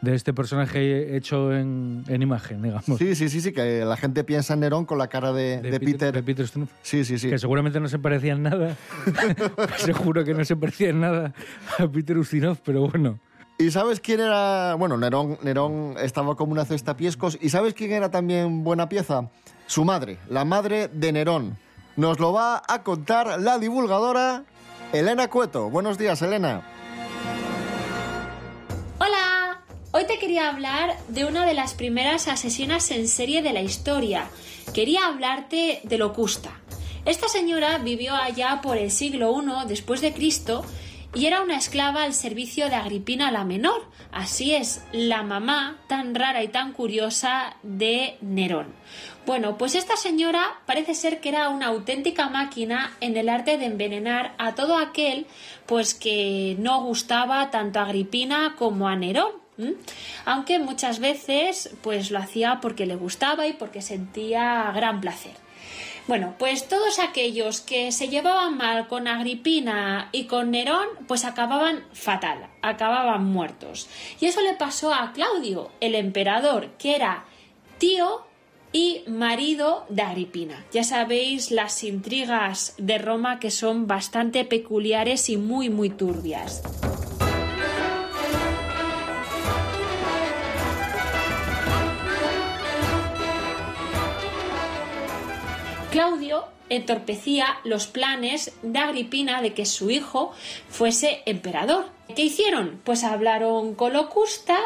de 0.00 0.14
este 0.14 0.32
personaje 0.32 1.16
hecho 1.16 1.54
en, 1.54 2.04
en 2.06 2.22
imagen, 2.22 2.62
digamos. 2.62 2.98
Sí, 2.98 3.14
sí, 3.14 3.28
sí, 3.28 3.40
sí, 3.40 3.52
que 3.52 3.84
la 3.84 3.96
gente 3.96 4.24
piensa 4.24 4.54
en 4.54 4.60
Nerón 4.60 4.86
con 4.86 4.96
la 4.98 5.08
cara 5.08 5.32
de, 5.32 5.60
de 5.60 5.80
Peter. 5.80 6.14
de 6.14 6.22
Peter 6.22 6.44
Ustinov. 6.44 6.68
Sí, 6.82 7.04
sí, 7.04 7.18
sí. 7.18 7.28
Que 7.28 7.38
seguramente 7.38 7.80
no 7.80 7.88
se 7.88 7.98
parecía 7.98 8.32
en 8.32 8.44
nada. 8.44 8.76
Seguro 9.78 10.24
que 10.24 10.32
no 10.32 10.44
se 10.44 10.56
parecía 10.56 10.90
en 10.90 11.00
nada 11.00 11.34
a 11.78 11.88
Peter 11.88 12.16
Ustinov, 12.16 12.58
pero 12.64 12.88
bueno. 12.88 13.18
¿Y 13.60 13.70
sabes 13.70 14.00
quién 14.00 14.20
era? 14.20 14.74
Bueno, 14.76 14.96
Nerón, 14.96 15.38
Nerón 15.42 15.96
estaba 16.00 16.34
como 16.34 16.52
una 16.52 16.64
cesta 16.64 16.96
piescos. 16.96 17.36
¿Y 17.42 17.50
sabes 17.50 17.74
quién 17.74 17.92
era 17.92 18.10
también 18.10 18.64
buena 18.64 18.88
pieza? 18.88 19.28
Su 19.66 19.84
madre, 19.84 20.16
la 20.30 20.46
madre 20.46 20.88
de 20.88 21.12
Nerón. 21.12 21.58
Nos 21.94 22.18
lo 22.18 22.32
va 22.32 22.62
a 22.66 22.82
contar 22.82 23.38
la 23.38 23.58
divulgadora 23.58 24.44
Elena 24.94 25.28
Cueto. 25.28 25.68
Buenos 25.68 25.98
días, 25.98 26.22
Elena. 26.22 26.62
Hola, 28.98 29.60
hoy 29.90 30.06
te 30.06 30.18
quería 30.18 30.48
hablar 30.48 30.96
de 31.08 31.26
una 31.26 31.44
de 31.44 31.52
las 31.52 31.74
primeras 31.74 32.28
asesinas 32.28 32.90
en 32.90 33.06
serie 33.08 33.42
de 33.42 33.52
la 33.52 33.60
historia. 33.60 34.24
Quería 34.72 35.06
hablarte 35.06 35.82
de 35.84 35.98
Locusta. 35.98 36.48
Esta 37.04 37.28
señora 37.28 37.76
vivió 37.76 38.14
allá 38.14 38.60
por 38.62 38.78
el 38.78 38.90
siglo 38.90 39.38
I 39.38 39.68
después 39.68 40.00
de 40.00 40.14
Cristo 40.14 40.64
y 41.14 41.26
era 41.26 41.42
una 41.42 41.56
esclava 41.56 42.04
al 42.04 42.14
servicio 42.14 42.68
de 42.68 42.76
Agripina 42.76 43.30
la 43.30 43.44
menor. 43.44 43.82
Así 44.12 44.54
es, 44.54 44.84
la 44.92 45.22
mamá 45.22 45.78
tan 45.88 46.14
rara 46.14 46.42
y 46.42 46.48
tan 46.48 46.72
curiosa 46.72 47.56
de 47.62 48.16
Nerón. 48.20 48.74
Bueno, 49.26 49.58
pues 49.58 49.74
esta 49.74 49.96
señora 49.96 50.60
parece 50.66 50.94
ser 50.94 51.20
que 51.20 51.28
era 51.28 51.48
una 51.48 51.66
auténtica 51.66 52.28
máquina 52.28 52.96
en 53.00 53.16
el 53.16 53.28
arte 53.28 53.58
de 53.58 53.66
envenenar 53.66 54.34
a 54.38 54.54
todo 54.54 54.78
aquel 54.78 55.26
pues 55.66 55.94
que 55.94 56.56
no 56.58 56.82
gustaba 56.82 57.50
tanto 57.50 57.80
a 57.80 57.84
Agripina 57.84 58.54
como 58.58 58.88
a 58.88 58.96
Nerón. 58.96 59.32
Aunque 60.24 60.58
muchas 60.58 61.00
veces 61.00 61.76
pues 61.82 62.10
lo 62.10 62.18
hacía 62.18 62.60
porque 62.62 62.86
le 62.86 62.96
gustaba 62.96 63.46
y 63.46 63.52
porque 63.52 63.82
sentía 63.82 64.72
gran 64.74 65.00
placer. 65.00 65.32
Bueno, 66.10 66.34
pues 66.40 66.66
todos 66.66 66.98
aquellos 66.98 67.60
que 67.60 67.92
se 67.92 68.08
llevaban 68.08 68.56
mal 68.56 68.88
con 68.88 69.06
Agripina 69.06 70.08
y 70.10 70.24
con 70.24 70.50
Nerón, 70.50 70.88
pues 71.06 71.24
acababan 71.24 71.84
fatal, 71.92 72.48
acababan 72.62 73.26
muertos. 73.26 73.88
Y 74.18 74.26
eso 74.26 74.40
le 74.40 74.54
pasó 74.54 74.92
a 74.92 75.12
Claudio, 75.12 75.70
el 75.78 75.94
emperador, 75.94 76.70
que 76.78 76.96
era 76.96 77.26
tío 77.78 78.26
y 78.72 79.04
marido 79.06 79.86
de 79.88 80.02
Agripina. 80.02 80.66
Ya 80.72 80.82
sabéis 80.82 81.52
las 81.52 81.84
intrigas 81.84 82.74
de 82.76 82.98
Roma 82.98 83.38
que 83.38 83.52
son 83.52 83.86
bastante 83.86 84.44
peculiares 84.44 85.28
y 85.28 85.36
muy, 85.36 85.70
muy 85.70 85.90
turbias. 85.90 86.60
Claudio 95.90 96.44
entorpecía 96.68 97.58
los 97.64 97.88
planes 97.88 98.52
de 98.62 98.78
Agripina 98.78 99.42
de 99.42 99.54
que 99.54 99.66
su 99.66 99.90
hijo 99.90 100.32
fuese 100.68 101.22
emperador. 101.26 101.86
¿Qué 102.14 102.22
hicieron? 102.22 102.80
Pues 102.84 103.02
hablaron 103.02 103.74
con 103.74 103.92
Locusta 103.92 104.58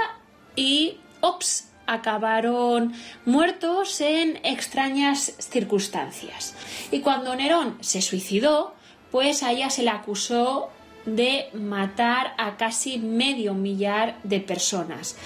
y 0.54 0.98
¡ops! 1.22 1.70
acabaron 1.86 2.94
muertos 3.24 4.00
en 4.00 4.38
extrañas 4.44 5.34
circunstancias. 5.38 6.54
Y 6.90 7.00
cuando 7.00 7.34
Nerón 7.36 7.78
se 7.80 8.02
suicidó, 8.02 8.74
pues 9.10 9.42
a 9.42 9.52
ella 9.52 9.70
se 9.70 9.82
le 9.82 9.90
acusó 9.90 10.70
de 11.06 11.48
matar 11.52 12.34
a 12.38 12.56
casi 12.56 12.98
medio 12.98 13.54
millar 13.54 14.18
de 14.24 14.40
personas, 14.40 15.16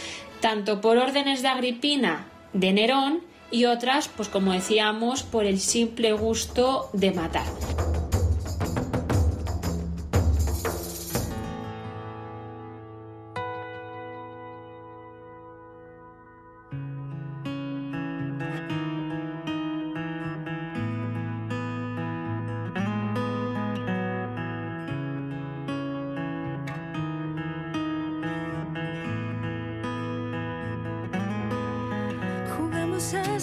tanto 0.41 0.81
por 0.81 0.97
órdenes 0.97 1.43
de 1.43 1.49
Agripina 1.49 2.27
de 2.53 2.73
Nerón 2.73 3.28
y 3.51 3.65
otras, 3.65 4.09
pues 4.09 4.29
como 4.29 4.53
decíamos, 4.53 5.23
por 5.23 5.45
el 5.45 5.61
simple 5.61 6.13
gusto 6.13 6.91
de 6.93 7.13
matar. 7.13 7.47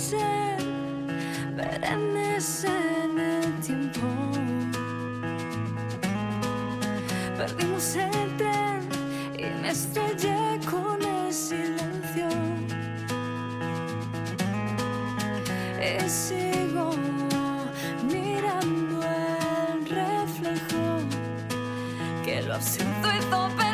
Ser 0.09 0.57
perennes 1.57 2.63
en 2.65 3.19
el 3.19 3.59
tiempo. 3.59 4.07
Perdimos 7.37 7.95
el 7.95 8.37
tren 8.37 8.81
y 9.37 9.45
me 9.61 9.69
estrellé 9.69 10.59
con 10.69 11.01
el 11.01 11.33
silencio. 11.33 12.29
Y 15.81 16.09
sigo 16.09 16.91
mirando 18.13 19.01
el 19.01 19.85
reflejo 20.01 20.83
que 22.23 22.43
lo 22.43 22.53
absurdo 22.55 23.07
hizo 23.17 23.64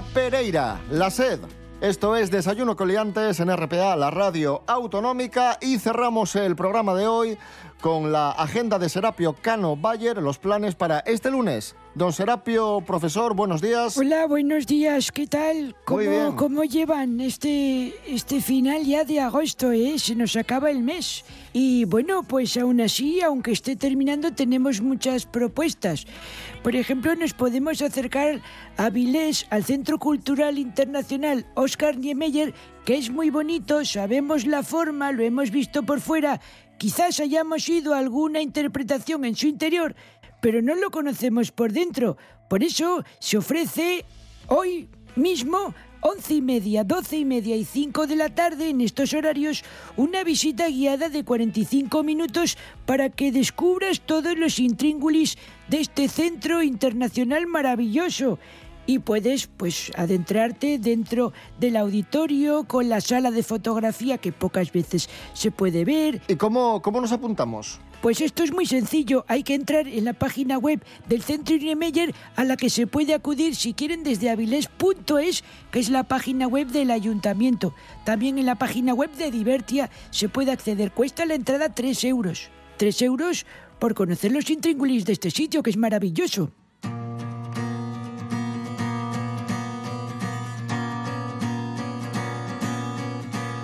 Pereira. 0.00 0.80
La 0.90 1.10
sed. 1.10 1.38
Esto 1.82 2.16
es 2.16 2.30
Desayuno 2.30 2.76
Coliantes 2.76 3.40
en 3.40 3.54
RPA, 3.54 3.94
la 3.96 4.10
radio 4.10 4.62
autonómica, 4.66 5.58
y 5.60 5.78
cerramos 5.78 6.34
el 6.36 6.56
programa 6.56 6.94
de 6.94 7.06
hoy 7.06 7.36
con 7.82 8.10
la 8.10 8.30
agenda 8.30 8.78
de 8.78 8.88
Serapio 8.88 9.34
Cano 9.34 9.76
Bayer, 9.76 10.16
los 10.22 10.38
planes 10.38 10.76
para 10.76 11.00
este 11.00 11.30
lunes. 11.30 11.74
Don 11.94 12.10
Serapio, 12.10 12.82
profesor, 12.86 13.34
buenos 13.34 13.60
días. 13.60 13.98
Hola, 13.98 14.26
buenos 14.26 14.66
días, 14.66 15.12
¿qué 15.12 15.26
tal? 15.26 15.76
¿Cómo, 15.84 15.98
Muy 15.98 16.08
bien. 16.08 16.32
¿Cómo 16.36 16.64
llevan 16.64 17.20
este, 17.20 17.92
este 18.06 18.40
final 18.40 18.82
ya 18.82 19.04
de 19.04 19.20
agosto, 19.20 19.72
eh? 19.72 19.98
Se 19.98 20.14
nos 20.14 20.34
acaba 20.36 20.70
el 20.70 20.80
mes. 20.82 21.22
Y 21.52 21.84
bueno, 21.84 22.22
pues 22.22 22.56
aún 22.56 22.80
así, 22.80 23.20
aunque 23.20 23.52
esté 23.52 23.76
terminando, 23.76 24.32
tenemos 24.32 24.80
muchas 24.80 25.26
propuestas. 25.26 26.06
Por 26.62 26.76
ejemplo, 26.76 27.14
nos 27.14 27.34
podemos 27.34 27.82
acercar 27.82 28.40
a 28.78 28.88
Vilés, 28.88 29.46
al 29.50 29.62
Centro 29.62 29.98
Cultural 29.98 30.56
Internacional 30.56 31.44
Oscar 31.54 31.98
Niemeyer, 31.98 32.54
que 32.86 32.96
es 32.96 33.10
muy 33.10 33.28
bonito, 33.28 33.84
sabemos 33.84 34.46
la 34.46 34.62
forma, 34.62 35.12
lo 35.12 35.22
hemos 35.22 35.50
visto 35.50 35.82
por 35.82 36.00
fuera, 36.00 36.40
quizás 36.78 37.20
hayamos 37.20 37.68
ido 37.68 37.92
a 37.92 37.98
alguna 37.98 38.40
interpretación 38.40 39.26
en 39.26 39.36
su 39.36 39.46
interior, 39.46 39.94
pero 40.42 40.60
no 40.60 40.74
lo 40.74 40.90
conocemos 40.90 41.52
por 41.52 41.72
dentro. 41.72 42.18
Por 42.50 42.62
eso 42.62 43.04
se 43.20 43.38
ofrece 43.38 44.04
hoy 44.48 44.88
mismo, 45.14 45.72
once 46.00 46.34
y 46.34 46.42
media, 46.42 46.82
doce 46.82 47.18
y 47.18 47.24
media 47.24 47.54
y 47.54 47.64
5 47.64 48.08
de 48.08 48.16
la 48.16 48.28
tarde, 48.28 48.68
en 48.68 48.80
estos 48.80 49.14
horarios, 49.14 49.62
una 49.96 50.24
visita 50.24 50.66
guiada 50.66 51.08
de 51.08 51.24
45 51.24 52.02
minutos 52.02 52.58
para 52.86 53.08
que 53.08 53.30
descubras 53.30 54.00
todos 54.00 54.36
los 54.36 54.58
intríngulis 54.58 55.38
de 55.68 55.80
este 55.80 56.08
centro 56.08 56.62
internacional 56.62 57.46
maravilloso. 57.46 58.40
Y 58.84 58.98
puedes, 58.98 59.46
pues, 59.46 59.92
adentrarte 59.96 60.80
dentro 60.80 61.32
del 61.60 61.76
auditorio 61.76 62.64
con 62.64 62.88
la 62.88 63.00
sala 63.00 63.30
de 63.30 63.44
fotografía 63.44 64.18
que 64.18 64.32
pocas 64.32 64.72
veces 64.72 65.08
se 65.34 65.52
puede 65.52 65.84
ver. 65.84 66.20
¿Y 66.26 66.34
cómo, 66.34 66.82
cómo 66.82 67.00
nos 67.00 67.12
apuntamos? 67.12 67.78
Pues 68.02 68.20
esto 68.20 68.42
es 68.42 68.52
muy 68.52 68.66
sencillo, 68.66 69.24
hay 69.28 69.44
que 69.44 69.54
entrar 69.54 69.86
en 69.86 70.04
la 70.04 70.12
página 70.12 70.58
web 70.58 70.84
del 71.08 71.22
Centro 71.22 71.56
Niemeyer 71.56 72.12
a 72.34 72.42
la 72.42 72.56
que 72.56 72.68
se 72.68 72.88
puede 72.88 73.14
acudir 73.14 73.54
si 73.54 73.74
quieren 73.74 74.02
desde 74.02 74.28
avilés.es, 74.28 75.44
que 75.70 75.78
es 75.78 75.88
la 75.88 76.02
página 76.02 76.48
web 76.48 76.66
del 76.66 76.90
ayuntamiento. 76.90 77.76
También 78.04 78.38
en 78.38 78.46
la 78.46 78.56
página 78.56 78.92
web 78.92 79.12
de 79.12 79.30
Divertia 79.30 79.88
se 80.10 80.28
puede 80.28 80.50
acceder, 80.50 80.90
cuesta 80.90 81.24
la 81.26 81.34
entrada 81.34 81.72
3 81.72 82.02
euros. 82.02 82.50
3 82.78 83.02
euros 83.02 83.46
por 83.78 83.94
conocer 83.94 84.32
los 84.32 84.50
intríngulis 84.50 85.04
de 85.04 85.12
este 85.12 85.30
sitio, 85.30 85.62
que 85.62 85.70
es 85.70 85.76
maravilloso. 85.76 86.50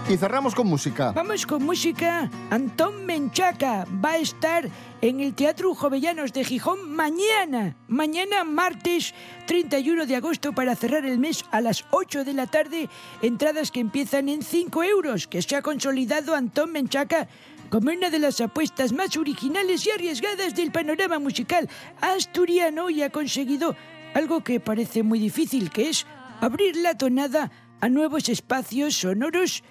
Y 0.09 0.17
cerramos 0.17 0.55
con 0.55 0.67
música. 0.67 1.13
Vamos 1.13 1.45
con 1.45 1.63
música. 1.65 2.31
Antón 2.49 3.05
Menchaca 3.05 3.85
va 4.03 4.13
a 4.13 4.17
estar 4.17 4.67
en 5.03 5.21
el 5.21 5.35
Teatro 5.35 5.75
Jovellanos 5.75 6.33
de 6.33 6.45
Gijón 6.45 6.95
mañana. 6.97 7.77
Mañana, 7.89 8.43
martes 8.43 9.13
31 9.47 10.07
de 10.07 10.17
agosto, 10.17 10.55
para 10.55 10.75
cerrar 10.77 11.05
el 11.05 11.19
mes 11.19 11.45
a 11.51 11.61
las 11.61 11.85
8 11.91 12.25
de 12.25 12.33
la 12.33 12.47
tarde. 12.47 12.89
Entradas 13.21 13.71
que 13.71 13.81
empiezan 13.81 14.31
en 14.31 14.41
5 14.41 14.83
euros, 14.83 15.27
que 15.27 15.43
se 15.43 15.57
ha 15.57 15.61
consolidado 15.61 16.35
Antón 16.35 16.73
Menchaca 16.73 17.29
como 17.69 17.91
una 17.91 18.09
de 18.09 18.19
las 18.19 18.41
apuestas 18.41 18.95
más 18.95 19.15
originales 19.19 19.87
y 19.87 19.91
arriesgadas 19.91 20.55
del 20.55 20.73
panorama 20.73 21.19
musical 21.19 21.69
asturiano 22.01 22.89
y 22.89 23.03
ha 23.03 23.11
conseguido 23.11 23.77
algo 24.15 24.43
que 24.43 24.59
parece 24.59 25.03
muy 25.03 25.19
difícil, 25.19 25.71
que 25.71 25.91
es 25.91 26.07
abrir 26.41 26.77
la 26.77 26.97
tonada 26.97 27.53
a 27.83 27.91
nuevos 27.91 28.31
espacios 28.31 28.97
sonoros 28.97 29.63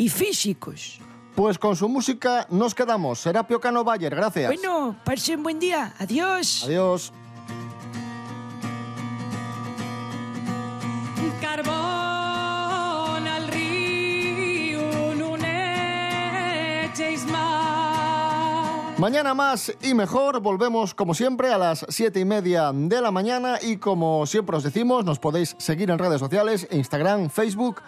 y 0.00 0.08
físicos. 0.08 0.98
Pues 1.34 1.58
con 1.58 1.76
su 1.76 1.86
música 1.86 2.46
nos 2.48 2.74
quedamos. 2.74 3.20
Serapio 3.20 3.60
Cano 3.60 3.84
Bayer, 3.84 4.14
gracias. 4.14 4.46
Bueno, 4.46 4.96
pasen 5.04 5.42
buen 5.42 5.60
día. 5.60 5.92
Adiós. 5.98 6.64
Adiós. 6.64 7.12
Carbón 11.42 13.28
al 13.28 13.48
río, 13.48 14.80
no 15.18 15.36
echéis 15.36 17.26
más. 17.26 18.98
Mañana 18.98 19.34
más 19.34 19.74
y 19.82 19.92
mejor, 19.92 20.40
volvemos 20.40 20.94
como 20.94 21.12
siempre 21.12 21.52
a 21.52 21.58
las 21.58 21.84
siete 21.90 22.20
y 22.20 22.24
media 22.24 22.72
de 22.72 23.02
la 23.02 23.10
mañana 23.10 23.58
y 23.60 23.76
como 23.76 24.24
siempre 24.24 24.56
os 24.56 24.62
decimos, 24.62 25.04
nos 25.04 25.18
podéis 25.18 25.56
seguir 25.58 25.90
en 25.90 25.98
redes 25.98 26.20
sociales, 26.20 26.66
Instagram, 26.70 27.28
Facebook, 27.28 27.82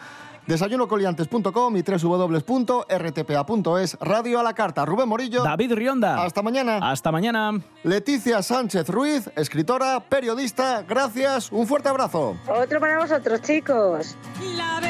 desayunocoliantes.com 0.47 1.77
y 1.77 1.83
www.rtpa.es, 1.83 3.99
Radio 4.01 4.41
a 4.41 4.43
la 4.43 4.55
Carta. 4.55 4.85
Rubén 4.85 5.09
Morillo. 5.09 5.43
David 5.43 5.75
Rionda. 5.75 6.23
Hasta 6.23 6.43
mañana. 6.43 6.79
Hasta 6.83 7.13
mañana. 7.13 7.61
Leticia 7.83 8.43
Sánchez 8.43 8.89
Ruiz, 8.89 9.31
escritora, 9.37 10.01
periodista, 10.01 10.83
gracias, 10.83 11.51
un 11.53 11.67
fuerte 11.67 11.89
abrazo. 11.89 12.37
Otro 12.49 12.81
para 12.81 12.99
vosotros, 12.99 13.41
chicos. 13.43 14.17
La 14.57 14.81